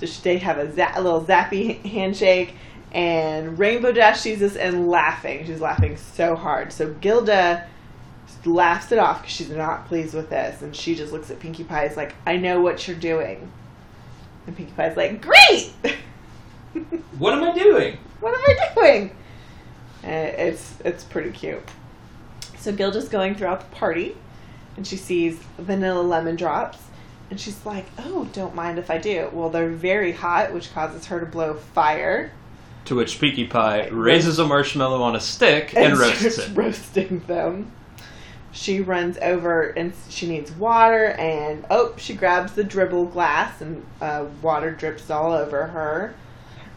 So 0.00 0.06
she, 0.06 0.20
they 0.22 0.38
have 0.38 0.58
a, 0.58 0.72
za- 0.74 0.92
a 0.96 1.02
little 1.02 1.22
zappy 1.24 1.80
handshake, 1.84 2.54
and 2.92 3.58
Rainbow 3.58 3.90
Dash 3.90 4.20
sees 4.20 4.40
this 4.40 4.54
and 4.54 4.88
laughing. 4.88 5.46
She's 5.46 5.60
laughing 5.60 5.96
so 5.96 6.36
hard. 6.36 6.72
So 6.72 6.92
Gilda 6.92 7.66
laughs 8.44 8.92
it 8.92 8.98
off 8.98 9.22
because 9.22 9.34
she's 9.34 9.50
not 9.50 9.88
pleased 9.88 10.14
with 10.14 10.28
this, 10.28 10.60
and 10.60 10.76
she 10.76 10.94
just 10.94 11.12
looks 11.12 11.30
at 11.30 11.40
Pinkie 11.40 11.64
Pie. 11.64 11.86
Is 11.86 11.96
like, 11.96 12.14
I 12.26 12.36
know 12.36 12.60
what 12.60 12.86
you're 12.86 12.96
doing. 12.96 13.50
And 14.46 14.56
Pinkie 14.56 14.74
Pie's 14.76 14.96
like, 14.96 15.22
great. 15.22 15.72
what 17.18 17.32
am 17.32 17.42
I 17.42 17.52
doing? 17.52 17.98
what 18.20 18.34
am 18.34 18.40
I 18.46 18.74
doing? 18.74 19.16
And 20.02 20.28
it's 20.36 20.74
it's 20.84 21.04
pretty 21.04 21.30
cute. 21.30 21.62
So 22.58 22.72
Gilda's 22.72 23.08
going 23.08 23.34
throughout 23.34 23.60
the 23.60 23.76
party, 23.76 24.16
and 24.76 24.86
she 24.86 24.96
sees 24.96 25.38
vanilla 25.56 26.02
lemon 26.02 26.36
drops, 26.36 26.78
and 27.30 27.40
she's 27.40 27.64
like, 27.64 27.86
"Oh, 27.98 28.28
don't 28.32 28.54
mind 28.54 28.78
if 28.78 28.90
I 28.90 28.98
do." 28.98 29.30
Well, 29.32 29.48
they're 29.48 29.68
very 29.70 30.12
hot, 30.12 30.52
which 30.52 30.74
causes 30.74 31.06
her 31.06 31.20
to 31.20 31.26
blow 31.26 31.54
fire 31.54 32.32
To 32.86 32.96
which 32.96 33.20
Pinkie 33.20 33.46
Pie 33.46 33.88
raises 33.88 34.38
a 34.38 34.46
marshmallow 34.46 35.02
on 35.02 35.14
a 35.14 35.20
stick 35.20 35.76
and, 35.76 35.96
roasts 35.96 36.18
starts 36.20 36.38
it. 36.38 36.56
roasting 36.56 37.20
them. 37.26 37.70
She 38.50 38.80
runs 38.80 39.16
over 39.18 39.68
and 39.70 39.92
she 40.10 40.28
needs 40.28 40.52
water, 40.52 41.06
and 41.12 41.64
oh, 41.70 41.94
she 41.96 42.14
grabs 42.14 42.52
the 42.52 42.64
dribble 42.64 43.06
glass, 43.06 43.60
and 43.60 43.84
uh, 44.00 44.26
water 44.42 44.70
drips 44.70 45.10
all 45.10 45.32
over 45.32 45.68
her. 45.68 46.14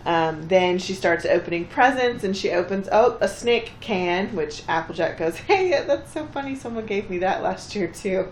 Um, 0.06 0.48
then 0.48 0.78
she 0.78 0.94
starts 0.94 1.26
opening 1.26 1.66
presents, 1.66 2.24
and 2.24 2.38
she 2.38 2.52
opens 2.52 2.88
oh 2.92 3.18
a 3.20 3.28
snake 3.28 3.74
can, 3.82 4.36
which 4.36 4.64
Applejack 4.68 5.18
goes, 5.18 5.36
"Hey, 5.48 5.72
that's 5.86 6.14
so 6.14 6.26
funny! 6.28 6.56
Someone 6.56 6.86
gave 6.86 7.10
me 7.10 7.18
that 7.20 7.42
last 7.44 7.76
year 7.76 7.88
too." 7.88 8.28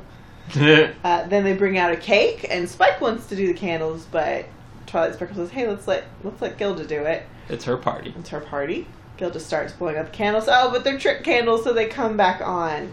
Uh, 1.04 1.26
then 1.28 1.46
they 1.46 1.54
bring 1.54 1.78
out 1.78 1.92
a 1.92 1.96
cake, 1.96 2.46
and 2.50 2.70
Spike 2.70 3.00
wants 3.00 3.28
to 3.28 3.36
do 3.36 3.48
the 3.48 3.54
candles, 3.54 4.06
but 4.12 4.46
Twilight 4.86 5.16
Sparkle 5.16 5.38
says, 5.38 5.52
"Hey, 5.52 5.68
let's 5.68 5.88
let 5.88 6.04
let's 6.24 6.42
let 6.42 6.58
Gilda 6.58 6.86
do 6.86 7.04
it." 7.04 7.24
It's 7.50 7.66
her 7.66 7.78
party. 7.78 8.14
It's 8.18 8.30
her 8.30 8.40
party. 8.42 8.88
Gil 9.18 9.30
just 9.30 9.46
starts 9.46 9.74
blowing 9.74 9.98
up 9.98 10.12
candles. 10.12 10.46
Oh, 10.48 10.72
but 10.72 10.84
they're 10.84 10.98
trick 10.98 11.24
candles, 11.24 11.64
so 11.64 11.74
they 11.74 11.88
come 11.88 12.18
back 12.18 12.42
on. 12.42 12.92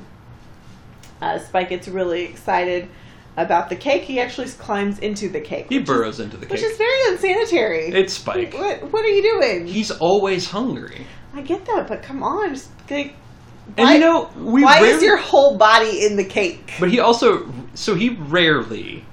Uh, 1.20 1.38
Spike 1.38 1.70
gets 1.70 1.88
really 1.88 2.24
excited 2.24 2.88
about 3.36 3.68
the 3.68 3.76
cake. 3.76 4.02
He 4.02 4.20
actually 4.20 4.48
climbs 4.48 4.98
into 4.98 5.28
the 5.28 5.40
cake. 5.40 5.66
He 5.68 5.78
burrows 5.78 6.20
into 6.20 6.36
the 6.36 6.46
cake, 6.46 6.52
which 6.52 6.62
is 6.62 6.76
very 6.76 7.12
unsanitary. 7.12 7.86
It's 7.88 8.14
Spike. 8.14 8.54
What, 8.54 8.92
what 8.92 9.04
are 9.04 9.08
you 9.08 9.22
doing? 9.22 9.66
He's 9.66 9.90
always 9.90 10.46
hungry. 10.50 11.06
I 11.34 11.42
get 11.42 11.64
that, 11.66 11.86
but 11.88 12.02
come 12.02 12.22
on. 12.22 12.54
Just, 12.54 12.70
like, 12.90 13.14
And 13.78 13.88
you 13.90 13.98
know, 14.00 14.30
we 14.36 14.62
why 14.64 14.80
rarely- 14.80 14.96
is 14.96 15.02
your 15.02 15.16
whole 15.16 15.56
body 15.56 16.04
in 16.04 16.16
the 16.16 16.24
cake? 16.24 16.72
But 16.80 16.90
he 16.90 17.00
also, 17.00 17.50
so 17.74 17.94
he 17.94 18.10
rarely, 18.10 19.04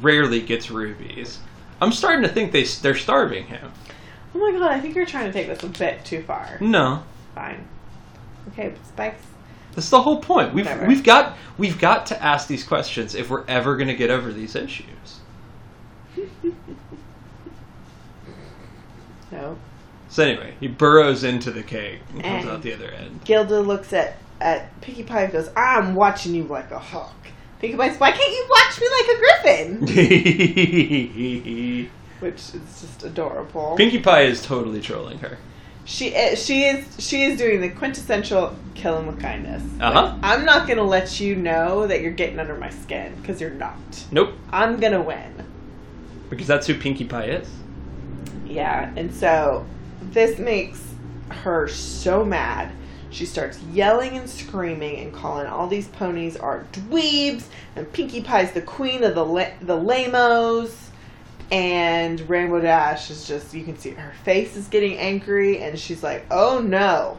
rarely 0.00 0.40
gets 0.40 0.70
rubies. 0.70 1.38
I'm 1.80 1.92
starting 1.92 2.22
to 2.22 2.28
think 2.28 2.52
they 2.52 2.62
they're 2.64 2.94
starving 2.94 3.46
him. 3.46 3.72
Oh 4.34 4.38
my 4.38 4.52
god, 4.58 4.70
I 4.72 4.80
think 4.80 4.94
you're 4.94 5.06
trying 5.06 5.26
to 5.26 5.32
take 5.32 5.46
this 5.46 5.62
a 5.62 5.66
bit 5.66 6.04
too 6.04 6.22
far. 6.22 6.58
No, 6.60 7.02
Fine. 7.34 7.66
Okay, 8.48 8.68
but 8.70 8.86
Spike's. 8.86 9.22
that's 9.74 9.90
the 9.90 10.02
whole 10.02 10.20
point. 10.20 10.52
We've 10.54 10.68
we've 10.86 11.02
got 11.04 11.36
we've 11.58 11.78
got 11.78 12.06
to 12.06 12.22
ask 12.22 12.48
these 12.48 12.64
questions 12.64 13.14
if 13.14 13.30
we're 13.30 13.44
ever 13.46 13.76
going 13.76 13.88
to 13.88 13.94
get 13.94 14.10
over 14.10 14.32
these 14.32 14.54
issues. 14.56 15.20
No. 19.30 19.56
So 20.10 20.22
anyway, 20.24 20.54
he 20.60 20.68
burrows 20.68 21.24
into 21.24 21.50
the 21.50 21.62
cake 21.62 22.00
and 22.12 22.22
comes 22.22 22.44
out 22.44 22.60
the 22.62 22.74
other 22.74 22.90
end. 22.90 23.24
Gilda 23.24 23.60
looks 23.60 23.94
at, 23.94 24.18
at 24.42 24.78
Pinkie 24.82 25.04
Pie 25.04 25.22
and 25.22 25.32
goes, 25.32 25.48
I'm 25.56 25.94
watching 25.94 26.34
you 26.34 26.44
like 26.44 26.70
a 26.70 26.78
hawk. 26.78 27.14
Pinkie 27.58 27.78
Pie's, 27.78 27.96
why 27.98 28.10
can't 28.12 28.30
you 28.30 28.46
watch 28.50 28.78
me 28.78 28.88
like 28.90 29.08
a 29.08 29.88
griffin? 31.80 31.90
Which 32.22 32.34
is 32.54 32.80
just 32.80 33.02
adorable. 33.02 33.74
Pinkie 33.76 34.00
Pie 34.00 34.22
is 34.22 34.42
totally 34.42 34.80
trolling 34.80 35.18
her. 35.18 35.38
She 35.84 36.08
is, 36.10 36.40
she 36.42 36.62
is 36.64 36.84
she 36.98 37.24
is 37.24 37.36
doing 37.36 37.60
the 37.60 37.68
quintessential 37.68 38.54
kill 38.74 38.98
him 39.00 39.08
with 39.08 39.20
kindness. 39.20 39.62
Uh-huh. 39.80 40.16
I'm 40.22 40.44
not 40.44 40.68
gonna 40.68 40.84
let 40.84 41.18
you 41.18 41.34
know 41.34 41.88
that 41.88 42.00
you're 42.00 42.12
getting 42.12 42.38
under 42.38 42.54
my 42.54 42.70
skin 42.70 43.16
because 43.20 43.40
you're 43.40 43.50
not. 43.50 43.76
Nope, 44.12 44.34
I'm 44.52 44.78
gonna 44.78 45.02
win. 45.02 45.44
because 46.30 46.46
that's 46.46 46.68
who 46.68 46.74
Pinkie 46.76 47.04
Pie 47.06 47.24
is. 47.24 47.48
Yeah, 48.46 48.92
and 48.96 49.12
so 49.12 49.66
this 50.00 50.38
makes 50.38 50.80
her 51.30 51.66
so 51.66 52.24
mad. 52.24 52.70
She 53.10 53.26
starts 53.26 53.60
yelling 53.72 54.16
and 54.16 54.30
screaming 54.30 55.00
and 55.00 55.12
calling 55.12 55.46
all 55.48 55.66
these 55.66 55.88
ponies 55.88 56.36
are 56.36 56.64
dweebs, 56.72 57.44
and 57.74 57.92
Pinkie 57.92 58.22
Pie's 58.22 58.52
the 58.52 58.62
queen 58.62 59.02
of 59.02 59.16
the 59.16 59.24
la- 59.24 59.50
the 59.60 59.76
lamos. 59.76 60.90
And 61.52 62.18
Rainbow 62.30 62.60
Dash 62.60 63.10
is 63.10 63.28
just, 63.28 63.52
you 63.52 63.62
can 63.62 63.78
see 63.78 63.90
her 63.90 64.14
face 64.24 64.56
is 64.56 64.68
getting 64.68 64.96
angry, 64.96 65.58
and 65.58 65.78
she's 65.78 66.02
like, 66.02 66.24
oh 66.30 66.60
no, 66.60 67.18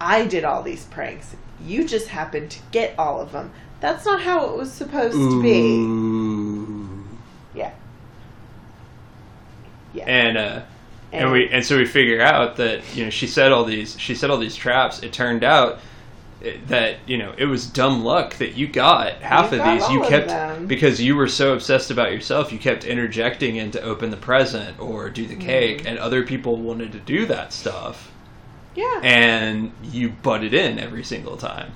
I 0.00 0.26
did 0.26 0.44
all 0.44 0.62
these 0.62 0.84
pranks. 0.84 1.34
You 1.60 1.84
just 1.84 2.06
happened 2.06 2.52
to 2.52 2.60
get 2.70 2.96
all 2.96 3.20
of 3.20 3.32
them. 3.32 3.50
That's 3.80 4.06
not 4.06 4.22
how 4.22 4.48
it 4.48 4.56
was 4.56 4.72
supposed 4.72 5.16
to 5.16 5.42
be. 5.42 7.58
Yeah. 7.58 7.72
Yeah. 9.92 10.04
and 10.04 10.38
uh, 10.38 10.62
and 11.12 11.32
we 11.32 11.48
and 11.48 11.64
so 11.64 11.78
we 11.78 11.86
figure 11.86 12.20
out 12.20 12.56
that 12.56 12.82
you 12.94 13.04
know 13.04 13.10
she 13.10 13.26
set 13.26 13.50
all 13.50 13.64
these 13.64 13.98
she 13.98 14.14
set 14.14 14.30
all 14.30 14.38
these 14.38 14.54
traps. 14.54 15.02
It 15.02 15.12
turned 15.12 15.42
out 15.42 15.80
that 16.68 16.96
you 17.06 17.18
know 17.18 17.34
it 17.38 17.46
was 17.46 17.66
dumb 17.66 18.04
luck 18.04 18.34
that 18.36 18.54
you 18.54 18.66
got 18.66 19.14
half 19.22 19.52
You 19.52 19.58
of 19.58 19.64
got 19.64 19.80
these. 19.80 19.90
You 19.90 20.00
kept 20.02 20.28
them. 20.28 20.66
because 20.66 21.00
you 21.00 21.16
were 21.16 21.28
so 21.28 21.52
obsessed 21.54 21.90
about 21.90 22.12
yourself. 22.12 22.52
You 22.52 22.58
kept 22.58 22.84
interjecting 22.84 23.56
in 23.56 23.70
to 23.72 23.80
open 23.82 24.10
the 24.10 24.16
present 24.16 24.78
or 24.80 25.08
do 25.10 25.26
the 25.26 25.36
cake, 25.36 25.78
Mm-hmm. 25.78 25.86
and 25.88 25.98
other 25.98 26.22
people 26.24 26.56
wanted 26.56 26.92
to 26.92 26.98
do 27.00 27.26
that 27.26 27.52
stuff, 27.52 28.10
yeah. 28.74 29.00
and 29.02 29.72
you 29.82 30.10
butted 30.10 30.54
in 30.54 30.78
every 30.78 31.04
single 31.04 31.36
time. 31.36 31.72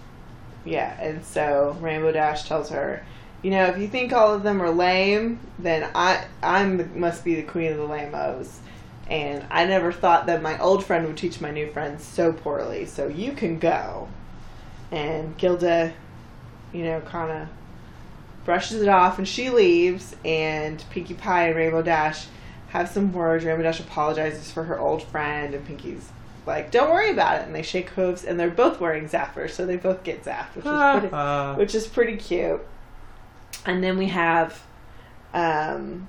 Yeah, 0.64 0.94
and 1.00 1.24
so 1.24 1.76
Rainbow 1.80 2.12
Dash 2.12 2.46
tells 2.46 2.68
her, 2.68 3.04
you 3.42 3.50
know, 3.50 3.64
if 3.64 3.78
you 3.78 3.88
think 3.88 4.12
all 4.12 4.35
of 4.35 4.42
them 4.42 4.61
are 4.61 4.70
lame, 4.70 5.40
then 5.59 5.90
I 5.94 6.26
I'm 6.42 6.98
must 7.00 7.24
be 7.24 7.35
the 7.35 7.42
queen 7.42 7.72
of 7.72 7.78
the 7.78 7.85
lamos. 7.85 8.61
And 9.09 9.44
I 9.50 9.64
never 9.64 9.90
thought 9.90 10.26
that 10.26 10.40
my 10.40 10.56
old 10.61 10.85
friend 10.85 11.04
would 11.06 11.16
teach 11.16 11.40
my 11.40 11.50
new 11.50 11.68
friend 11.72 12.00
so 12.00 12.33
poorly. 12.33 12.85
So 12.87 13.09
you 13.09 13.33
can 13.33 13.59
go. 13.59 14.09
And 14.90 15.37
Gilda, 15.38 15.92
you 16.72 16.85
know, 16.85 17.00
kind 17.03 17.31
of 17.42 17.48
brushes 18.44 18.83
it 18.83 18.88
off 18.88 19.18
and 19.18 19.29
she 19.29 19.50
leaves. 19.50 20.16
And 20.24 20.83
Pinkie 20.90 21.14
Pie 21.14 21.48
and 21.48 21.57
Rainbow 21.57 21.83
Dash 21.83 22.26
have 22.68 22.88
some 22.88 23.12
words. 23.12 23.44
Rainbow 23.44 23.62
Dash 23.62 23.81
apologizes 23.81 24.50
for 24.50 24.64
her 24.64 24.79
old 24.79 25.03
friend, 25.03 25.55
and 25.55 25.66
Pinkie's 25.66 26.09
like, 26.46 26.70
"Don't 26.70 26.90
worry 26.90 27.11
about 27.11 27.40
it." 27.40 27.46
And 27.46 27.55
they 27.55 27.62
shake 27.62 27.90
hooves, 27.90 28.24
and 28.24 28.38
they're 28.38 28.50
both 28.50 28.81
wearing 28.81 29.09
Zappers, 29.09 29.50
so 29.50 29.66
they 29.66 29.76
both 29.76 30.03
get 30.05 30.24
zapped, 30.24 30.55
which 30.57 30.64
is 30.64 30.70
pretty, 31.00 31.14
which 31.59 31.74
is 31.74 31.87
pretty 31.87 32.16
cute. 32.16 32.61
And 33.66 33.83
then 33.85 33.98
we 33.98 34.07
have 34.07 34.62
um, 35.35 36.09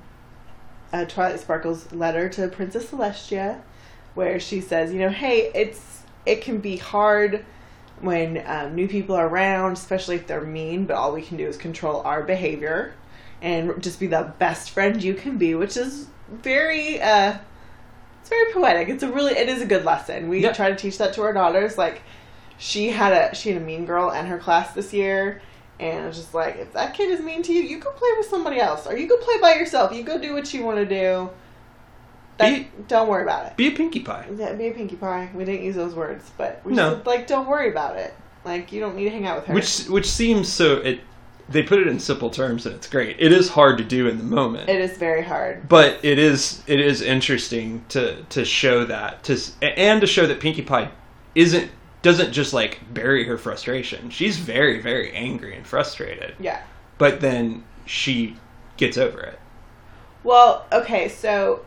uh, 0.94 1.06
Twilight 1.06 1.40
Sparkle's 1.40 1.92
letter 1.92 2.30
to 2.30 2.48
Princess 2.48 2.86
Celestia, 2.88 3.62
where 4.14 4.40
she 4.40 4.62
says, 4.62 4.94
you 4.94 5.00
know, 5.00 5.10
hey, 5.10 5.52
it's 5.54 6.04
it 6.26 6.42
can 6.42 6.60
be 6.60 6.78
hard 6.78 7.44
when 8.02 8.44
um, 8.46 8.76
new 8.76 8.88
people 8.88 9.16
are 9.16 9.28
around, 9.28 9.74
especially 9.74 10.16
if 10.16 10.28
they're 10.28 10.42
mean. 10.42 10.86
But 10.86 10.96
all 10.96 11.14
we 11.14 11.22
can 11.22 11.38
do 11.38 11.48
is 11.48 11.58
control 11.58 12.02
our 12.02 12.24
behavior 12.24 12.94
and 13.42 13.82
just 13.82 14.00
be 14.00 14.08
the 14.08 14.34
best 14.40 14.72
friend 14.72 15.02
you 15.04 15.14
can 15.14 15.38
be, 15.38 15.56
which 15.56 15.78
is 15.78 16.08
very. 16.30 17.02
Uh, 17.02 17.38
it's 18.22 18.30
very 18.30 18.54
poetic. 18.54 18.88
It's 18.90 19.02
a 19.04 19.12
really, 19.12 19.34
it 19.34 19.50
is 19.50 19.62
a 19.64 19.66
good 19.66 19.84
lesson. 19.84 20.30
We 20.30 20.44
Yeah. 20.44 20.54
try 20.54 20.70
to 20.70 20.76
teach 20.76 21.00
that 21.00 21.14
to 21.16 21.24
our 21.24 21.34
daughters. 21.34 21.76
Like, 21.78 22.04
she 22.60 22.90
had 22.92 23.14
a 23.14 23.36
she 23.36 23.52
had 23.52 23.62
a 23.62 23.66
mean 23.66 23.86
girl 23.86 24.12
in 24.12 24.28
her 24.28 24.38
class 24.38 24.74
this 24.74 24.94
year, 24.94 25.42
And 25.80 26.06
it's 26.06 26.18
just 26.18 26.36
like, 26.36 26.58
if 26.58 26.74
that 26.74 26.94
kid 26.94 27.10
is 27.10 27.20
mean 27.22 27.42
to 27.42 27.52
you, 27.52 27.64
you 27.64 27.80
go 27.80 27.90
play 27.92 28.10
with 28.16 28.28
somebody 28.28 28.60
else, 28.60 28.86
or 28.86 28.96
you 28.96 29.08
go 29.08 29.18
play 29.18 29.40
by 29.42 29.56
yourself. 29.56 29.92
You 29.92 30.04
go 30.04 30.20
do 30.20 30.34
what 30.34 30.54
you 30.54 30.64
want 30.64 30.78
to 30.78 30.86
do. 30.86 31.32
That, 32.42 32.60
Be- 32.60 32.68
don't 32.88 33.08
worry 33.08 33.24
about 33.24 33.46
it. 33.48 33.58
Be 33.58 33.68
a 33.68 33.72
Pinkie 33.72 34.02
Pie. 34.02 34.28
Yeah, 34.36 34.54
be 34.54 34.68
a 34.68 34.72
Pinkie 34.72 34.96
Pie. 34.96 35.30
We 35.34 35.46
didn't 35.46 35.64
use 35.64 35.76
those 35.76 35.94
words, 35.96 36.30
but 36.38 36.62
we 36.66 36.74
No. 36.74 36.96
just 36.96 37.06
like, 37.08 37.28
don't 37.28 37.48
worry 37.48 37.70
about 37.70 37.98
it. 37.98 38.14
Like, 38.44 38.72
you 38.72 38.80
don't 38.80 38.96
need 38.96 39.06
to 39.06 39.10
hang 39.12 39.26
out 39.28 39.38
with 39.38 39.46
her. 39.48 39.54
Which 39.54 39.86
which 39.86 40.10
seems 40.10 40.50
so 40.50 40.78
it 40.78 41.02
they 41.50 41.62
put 41.64 41.80
it 41.80 41.88
in 41.88 42.00
simple 42.00 42.30
terms 42.30 42.66
and 42.66 42.74
it's 42.76 42.88
great. 42.88 43.18
It 43.20 43.34
is 43.34 43.50
hard 43.50 43.78
to 43.80 43.84
do 43.84 44.08
in 44.08 44.18
the 44.18 44.24
moment. 44.24 44.70
it 44.70 44.80
is 44.80 44.98
very 44.98 45.22
hard. 45.22 45.68
but 45.68 46.00
it 46.04 46.18
is 46.18 46.64
it 46.68 46.80
is 46.80 47.02
interesting 47.02 47.84
to 47.90 48.24
to 48.30 48.44
show 48.46 48.86
that 48.86 49.24
to 49.26 49.38
and 49.62 50.02
to 50.02 50.08
show 50.08 50.26
that 50.28 50.40
Pinkie 50.40 50.62
Pie 50.62 50.90
isn't 51.36 51.70
doesn't 52.02 52.32
just 52.32 52.52
like 52.54 52.80
bury 52.94 53.26
her 53.26 53.38
frustration. 53.38 54.10
She's 54.10 54.38
very 54.38 54.82
very 54.82 55.12
angry 55.12 55.56
and 55.56 55.68
frustrated. 55.68 56.34
Yeah. 56.40 56.62
But 56.98 57.22
then 57.22 57.64
she 57.86 58.38
gets 58.78 58.98
over 58.98 59.20
it. 59.22 59.38
Well, 60.24 60.66
okay, 60.72 61.10
so 61.10 61.66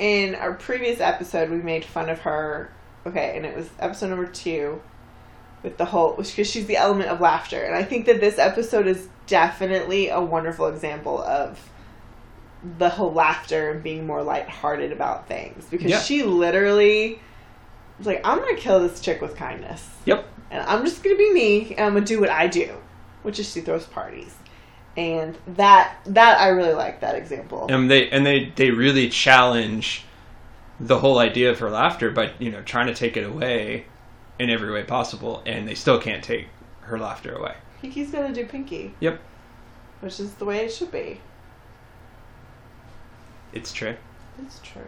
in 0.00 0.34
our 0.34 0.54
previous 0.54 0.98
episode, 1.00 1.50
we 1.50 1.58
made 1.58 1.84
fun 1.84 2.08
of 2.08 2.20
her. 2.20 2.72
Okay, 3.06 3.36
and 3.36 3.46
it 3.46 3.54
was 3.56 3.68
episode 3.78 4.08
number 4.08 4.26
two 4.26 4.80
with 5.62 5.76
the 5.76 5.84
whole, 5.84 6.14
because 6.14 6.50
she's 6.50 6.66
the 6.66 6.76
element 6.78 7.10
of 7.10 7.20
laughter. 7.20 7.62
And 7.62 7.74
I 7.74 7.82
think 7.82 8.06
that 8.06 8.18
this 8.20 8.38
episode 8.38 8.86
is 8.86 9.08
definitely 9.26 10.08
a 10.08 10.20
wonderful 10.20 10.66
example 10.68 11.22
of 11.22 11.70
the 12.78 12.88
whole 12.88 13.12
laughter 13.12 13.70
and 13.70 13.82
being 13.82 14.06
more 14.06 14.22
lighthearted 14.22 14.90
about 14.90 15.28
things. 15.28 15.66
Because 15.70 15.90
Yeah. 15.90 16.00
she 16.00 16.22
literally 16.22 17.20
was 17.98 18.06
like, 18.06 18.20
I'm 18.24 18.38
going 18.38 18.56
to 18.56 18.60
kill 18.60 18.80
this 18.80 19.00
chick 19.00 19.20
with 19.20 19.36
kindness. 19.36 19.86
Yep. 20.06 20.26
And 20.50 20.62
I'm 20.66 20.84
just 20.84 21.02
going 21.02 21.14
to 21.14 21.18
be 21.18 21.32
me 21.32 21.74
and 21.74 21.86
I'm 21.86 21.92
going 21.92 22.04
to 22.04 22.14
do 22.14 22.20
what 22.20 22.30
I 22.30 22.46
do, 22.48 22.74
which 23.22 23.38
is 23.38 23.50
she 23.50 23.60
throws 23.60 23.84
parties. 23.86 24.34
And 24.96 25.38
that 25.46 25.96
that 26.06 26.40
I 26.40 26.48
really 26.48 26.74
like 26.74 27.00
that 27.00 27.14
example. 27.14 27.66
And 27.70 27.90
they 27.90 28.10
and 28.10 28.26
they 28.26 28.52
they 28.56 28.70
really 28.70 29.08
challenge 29.08 30.04
the 30.78 30.98
whole 30.98 31.18
idea 31.18 31.50
of 31.50 31.58
her 31.60 31.70
laughter 31.70 32.10
by 32.10 32.32
you 32.38 32.50
know 32.50 32.62
trying 32.62 32.86
to 32.88 32.94
take 32.94 33.16
it 33.16 33.24
away 33.24 33.86
in 34.38 34.50
every 34.50 34.72
way 34.72 34.82
possible 34.82 35.42
and 35.46 35.68
they 35.68 35.74
still 35.74 36.00
can't 36.00 36.24
take 36.24 36.48
her 36.82 36.98
laughter 36.98 37.34
away. 37.34 37.54
Pinkie's 37.82 38.10
gonna 38.10 38.32
do 38.32 38.46
Pinkie, 38.46 38.94
Yep. 39.00 39.20
which 40.00 40.18
is 40.18 40.34
the 40.34 40.44
way 40.44 40.64
it 40.64 40.72
should 40.72 40.90
be. 40.90 41.20
It's 43.52 43.72
true. 43.72 43.96
It's 44.42 44.60
true. 44.62 44.82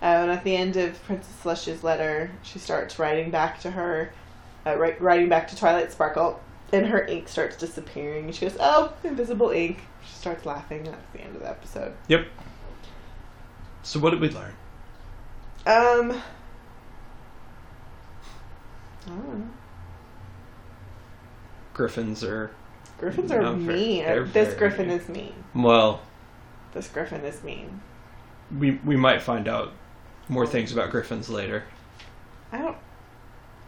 Uh, 0.00 0.04
and 0.06 0.30
at 0.30 0.44
the 0.44 0.56
end 0.56 0.76
of 0.76 1.02
Princess 1.04 1.34
Celestia's 1.42 1.84
letter, 1.84 2.30
she 2.42 2.58
starts 2.58 2.98
writing 2.98 3.30
back 3.30 3.60
to 3.60 3.70
her, 3.70 4.12
uh, 4.66 4.76
writing 4.98 5.28
back 5.28 5.48
to 5.48 5.56
Twilight 5.56 5.92
Sparkle, 5.92 6.40
and 6.72 6.86
her 6.86 7.04
ink 7.06 7.28
starts 7.28 7.56
disappearing. 7.56 8.24
And 8.26 8.34
she 8.34 8.46
goes, 8.46 8.56
"Oh, 8.60 8.92
invisible 9.04 9.50
ink." 9.50 9.78
She 10.06 10.14
starts 10.14 10.44
laughing. 10.46 10.86
And 10.86 10.94
that's 10.94 11.12
the 11.12 11.20
end 11.20 11.36
of 11.36 11.42
the 11.42 11.48
episode. 11.48 11.92
Yep. 12.08 12.26
So 13.82 13.98
what 14.00 14.10
did 14.10 14.20
we 14.20 14.28
learn? 14.30 14.52
Um, 15.66 16.12
I 19.06 19.08
don't 19.10 19.38
know. 19.40 19.48
Griffins 21.74 22.22
are 22.22 22.50
Griffins 22.98 23.32
are 23.32 23.42
No, 23.42 23.50
they're- 23.56 23.74
mean. 23.76 24.04
they're 24.04 24.24
this 24.24 24.54
Griffin 24.54 24.88
mean. 24.88 24.98
is 25.00 25.08
mean. 25.08 25.44
well. 25.54 26.00
This 26.72 26.88
Griffin 26.88 27.24
is 27.24 27.42
mean. 27.42 27.80
We 28.56 28.72
we 28.84 28.96
might 28.96 29.22
find 29.22 29.48
out 29.48 29.72
more 30.28 30.46
things 30.46 30.72
about 30.72 30.90
griffins 30.90 31.28
later. 31.28 31.64
I 32.52 32.58
don't. 32.58 32.76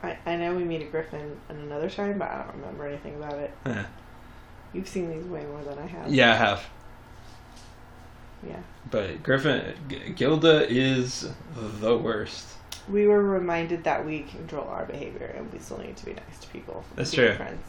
I, 0.05 0.19
I 0.27 0.37
know 0.37 0.55
we 0.55 0.65
meet 0.65 0.83
a 0.83 0.87
Griffin 0.87 1.37
in 1.51 1.57
another 1.57 1.91
time, 1.91 2.19
but 2.19 2.31
I 2.31 2.43
don't 2.43 2.57
remember 2.57 2.87
anything 2.87 3.17
about 3.17 3.35
it. 3.35 3.53
Eh. 3.67 3.85
You've 4.73 4.89
seen 4.89 5.11
these 5.11 5.25
way 5.25 5.45
more 5.45 5.63
than 5.63 5.79
I 5.79 5.87
have. 5.87 6.13
Yeah, 6.13 6.33
I 6.33 6.37
have. 6.37 6.65
Yeah. 8.47 8.61
But 8.91 9.23
Griffin 9.23 9.75
G- 9.89 10.11
Gilda 10.17 10.67
is 10.69 11.29
the 11.81 11.97
worst. 11.97 12.47
We 12.89 13.07
were 13.07 13.23
reminded 13.23 13.85
that 13.85 14.05
we 14.05 14.23
control 14.23 14.69
our 14.69 14.85
behavior 14.85 15.33
and 15.37 15.51
we 15.53 15.59
still 15.59 15.79
need 15.79 15.97
to 15.97 16.05
be 16.05 16.13
nice 16.13 16.39
to 16.41 16.49
people. 16.49 16.85
That's 16.97 17.11
be 17.11 17.17
true. 17.19 17.35
Friends. 17.35 17.63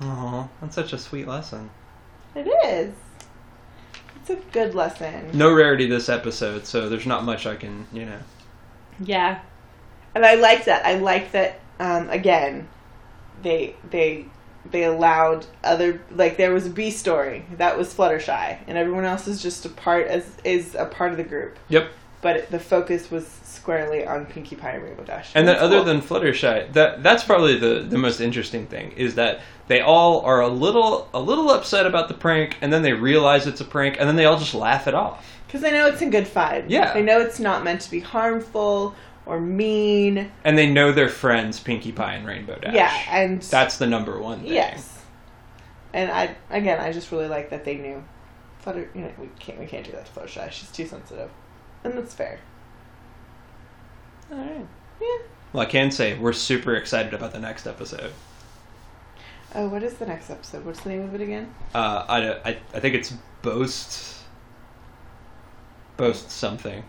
Oh, 0.00 0.48
that's 0.60 0.74
such 0.74 0.92
a 0.92 0.98
sweet 0.98 1.28
lesson. 1.28 1.70
It 2.34 2.48
is. 2.64 2.94
It's 4.16 4.30
a 4.30 4.36
good 4.52 4.74
lesson. 4.74 5.30
No 5.32 5.52
rarity 5.52 5.86
this 5.86 6.08
episode, 6.08 6.66
so 6.66 6.88
there's 6.88 7.06
not 7.06 7.24
much 7.24 7.46
I 7.46 7.56
can, 7.56 7.86
you 7.92 8.06
know. 8.06 8.18
Yeah. 9.00 9.40
And 10.14 10.24
I 10.24 10.34
like 10.34 10.64
that. 10.66 10.84
I 10.84 10.94
like 10.94 11.32
that. 11.32 11.60
Um, 11.78 12.08
again, 12.10 12.68
they 13.42 13.74
they 13.90 14.26
they 14.70 14.84
allowed 14.84 15.46
other 15.64 16.00
like 16.10 16.36
there 16.36 16.52
was 16.52 16.66
a 16.66 16.70
B 16.70 16.90
story 16.90 17.44
that 17.56 17.76
was 17.76 17.92
Fluttershy, 17.92 18.58
and 18.66 18.78
everyone 18.78 19.04
else 19.04 19.26
is 19.26 19.42
just 19.42 19.64
a 19.64 19.68
part 19.68 20.06
as 20.06 20.36
is 20.44 20.74
a 20.74 20.86
part 20.86 21.12
of 21.12 21.16
the 21.16 21.24
group. 21.24 21.58
Yep. 21.68 21.90
But 22.20 22.50
the 22.52 22.60
focus 22.60 23.10
was 23.10 23.26
squarely 23.26 24.06
on 24.06 24.26
Pinkie 24.26 24.54
Pie 24.54 24.70
and 24.70 24.84
Rainbow 24.84 25.02
Dash. 25.02 25.32
And 25.34 25.46
then 25.46 25.56
other 25.56 25.78
cool. 25.78 25.84
than 25.84 26.00
Fluttershy, 26.00 26.72
that 26.72 27.02
that's 27.02 27.24
probably 27.24 27.58
the, 27.58 27.84
the 27.88 27.98
most 27.98 28.20
interesting 28.20 28.66
thing 28.66 28.92
is 28.92 29.16
that 29.16 29.40
they 29.66 29.80
all 29.80 30.20
are 30.20 30.40
a 30.40 30.48
little 30.48 31.08
a 31.12 31.20
little 31.20 31.50
upset 31.50 31.86
about 31.86 32.08
the 32.08 32.14
prank, 32.14 32.56
and 32.60 32.72
then 32.72 32.82
they 32.82 32.92
realize 32.92 33.46
it's 33.46 33.60
a 33.60 33.64
prank, 33.64 33.96
and 33.98 34.08
then 34.08 34.16
they 34.16 34.24
all 34.24 34.38
just 34.38 34.54
laugh 34.54 34.86
it 34.86 34.94
off. 34.94 35.26
Because 35.46 35.60
they 35.60 35.72
know 35.72 35.86
it's 35.86 36.00
in 36.00 36.10
good 36.10 36.26
fun. 36.26 36.64
Yeah. 36.68 36.94
They 36.94 37.02
know 37.02 37.20
it's 37.20 37.38
not 37.38 37.62
meant 37.62 37.82
to 37.82 37.90
be 37.90 38.00
harmful 38.00 38.94
or 39.26 39.40
mean. 39.40 40.30
And 40.44 40.56
they 40.58 40.68
know 40.70 40.92
their 40.92 41.08
friends 41.08 41.60
Pinkie 41.60 41.92
Pie 41.92 42.14
and 42.14 42.26
Rainbow 42.26 42.58
Dash. 42.58 42.74
Yeah, 42.74 42.92
and 43.10 43.40
that's 43.42 43.78
the 43.78 43.86
number 43.86 44.20
one 44.20 44.40
thing. 44.40 44.52
yes. 44.52 45.00
And 45.94 46.10
I 46.10 46.36
again, 46.50 46.80
I 46.80 46.92
just 46.92 47.12
really 47.12 47.28
like 47.28 47.50
that 47.50 47.64
they 47.64 47.76
knew. 47.76 48.02
Flutter, 48.60 48.88
you 48.94 49.02
know, 49.02 49.12
we 49.18 49.28
can't 49.38 49.58
we 49.58 49.66
can't 49.66 49.84
do 49.84 49.92
that 49.92 50.06
to 50.06 50.12
Fluttershy. 50.12 50.50
She's 50.50 50.70
too 50.70 50.86
sensitive, 50.86 51.30
and 51.84 51.94
that's 51.94 52.14
fair. 52.14 52.38
All 54.30 54.38
right. 54.38 54.66
Yeah. 55.00 55.18
Well, 55.52 55.62
I 55.62 55.66
can 55.66 55.90
say 55.90 56.16
we're 56.16 56.32
super 56.32 56.74
excited 56.76 57.12
about 57.12 57.32
the 57.32 57.40
next 57.40 57.66
episode. 57.66 58.12
Oh, 59.54 59.68
what 59.68 59.82
is 59.82 59.94
the 59.94 60.06
next 60.06 60.30
episode? 60.30 60.64
What's 60.64 60.80
the 60.80 60.88
name 60.88 61.02
of 61.02 61.14
it 61.14 61.20
again? 61.20 61.54
Uh, 61.74 62.06
I, 62.08 62.50
I 62.50 62.58
I 62.72 62.80
think 62.80 62.94
it's 62.94 63.12
boast. 63.42 64.16
Boast 65.98 66.30
something. 66.30 66.82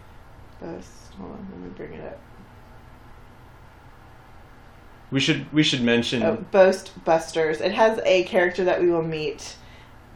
Boast. 0.62 1.03
Hold 1.18 1.32
on, 1.32 1.48
let 1.52 1.60
me 1.60 1.70
bring 1.76 1.94
it 1.94 2.06
up. 2.06 2.20
We 5.12 5.20
should 5.20 5.52
we 5.54 5.62
should 5.62 5.84
mention. 5.84 6.24
Oh, 6.24 6.38
Boast 6.52 6.92
Busters. 7.06 7.62
It 7.62 7.74
has 7.74 8.00
a 8.04 8.24
character 8.24 8.64
that 8.64 8.82
we 8.82 8.90
will 8.90 9.04
meet 9.04 9.58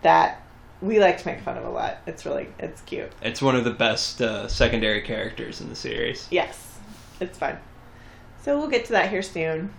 that 0.01 0.41
we 0.81 0.99
like 0.99 1.17
to 1.19 1.27
make 1.27 1.41
fun 1.41 1.57
of 1.57 1.65
a 1.65 1.69
lot. 1.69 1.97
It's 2.07 2.25
really 2.25 2.47
it's 2.57 2.81
cute. 2.81 3.11
It's 3.21 3.41
one 3.41 3.55
of 3.55 3.63
the 3.63 3.71
best 3.71 4.21
uh, 4.21 4.47
secondary 4.47 5.01
characters 5.01 5.61
in 5.61 5.69
the 5.69 5.75
series. 5.75 6.27
Yes, 6.31 6.79
it's 7.19 7.37
fun. 7.37 7.57
So 8.41 8.57
we'll 8.57 8.69
get 8.69 8.85
to 8.85 8.93
that 8.93 9.09
here 9.09 9.21
soon. 9.21 9.73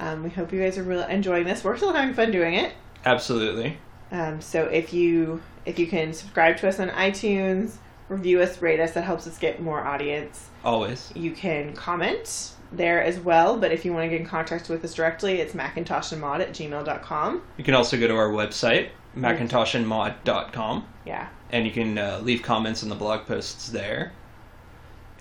Um, 0.00 0.24
we 0.24 0.30
hope 0.30 0.52
you 0.52 0.60
guys 0.60 0.76
are 0.76 0.82
really 0.82 1.10
enjoying 1.12 1.44
this. 1.44 1.62
We're 1.62 1.76
still 1.76 1.92
having 1.92 2.14
fun 2.14 2.30
doing 2.30 2.54
it. 2.54 2.72
Absolutely. 3.04 3.78
Um, 4.10 4.40
so 4.40 4.64
if 4.64 4.92
you 4.92 5.42
if 5.64 5.78
you 5.78 5.86
can 5.86 6.12
subscribe 6.12 6.56
to 6.58 6.68
us 6.68 6.80
on 6.80 6.88
iTunes, 6.90 7.76
review 8.08 8.40
us, 8.40 8.60
rate 8.62 8.80
us, 8.80 8.92
that 8.92 9.04
helps 9.04 9.26
us 9.26 9.38
get 9.38 9.60
more 9.62 9.84
audience. 9.84 10.48
Always. 10.64 11.12
You 11.14 11.30
can 11.32 11.74
comment 11.74 12.52
there 12.72 13.02
as 13.02 13.18
well, 13.20 13.56
but 13.58 13.70
if 13.72 13.84
you 13.84 13.92
want 13.92 14.04
to 14.04 14.08
get 14.08 14.20
in 14.20 14.26
contact 14.26 14.68
with 14.68 14.84
us 14.84 14.94
directly, 14.94 15.40
it's 15.40 15.54
macintoshandmod 15.54 16.40
at 16.40 16.50
gmail.com. 16.52 17.42
You 17.56 17.64
can 17.64 17.74
also 17.74 17.98
go 17.98 18.08
to 18.08 18.16
our 18.16 18.30
website, 18.30 18.88
macintoshandmod.com, 19.16 20.86
Yeah. 21.04 21.28
and 21.50 21.66
you 21.66 21.72
can 21.72 21.98
uh, 21.98 22.20
leave 22.22 22.42
comments 22.42 22.82
in 22.82 22.88
the 22.88 22.94
blog 22.94 23.26
posts 23.26 23.68
there. 23.68 24.12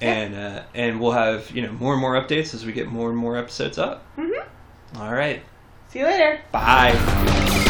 And 0.01 0.35
uh, 0.35 0.63
and 0.73 0.99
we'll 0.99 1.11
have 1.11 1.51
you 1.51 1.61
know 1.61 1.71
more 1.71 1.93
and 1.93 2.01
more 2.01 2.13
updates 2.19 2.53
as 2.53 2.65
we 2.65 2.73
get 2.73 2.87
more 2.87 3.09
and 3.09 3.17
more 3.17 3.37
episodes 3.37 3.77
up. 3.77 4.03
Mm-hmm. 4.17 4.99
All 4.99 5.13
right. 5.13 5.41
See 5.89 5.99
you 5.99 6.05
later. 6.05 6.41
Bye. 6.51 7.69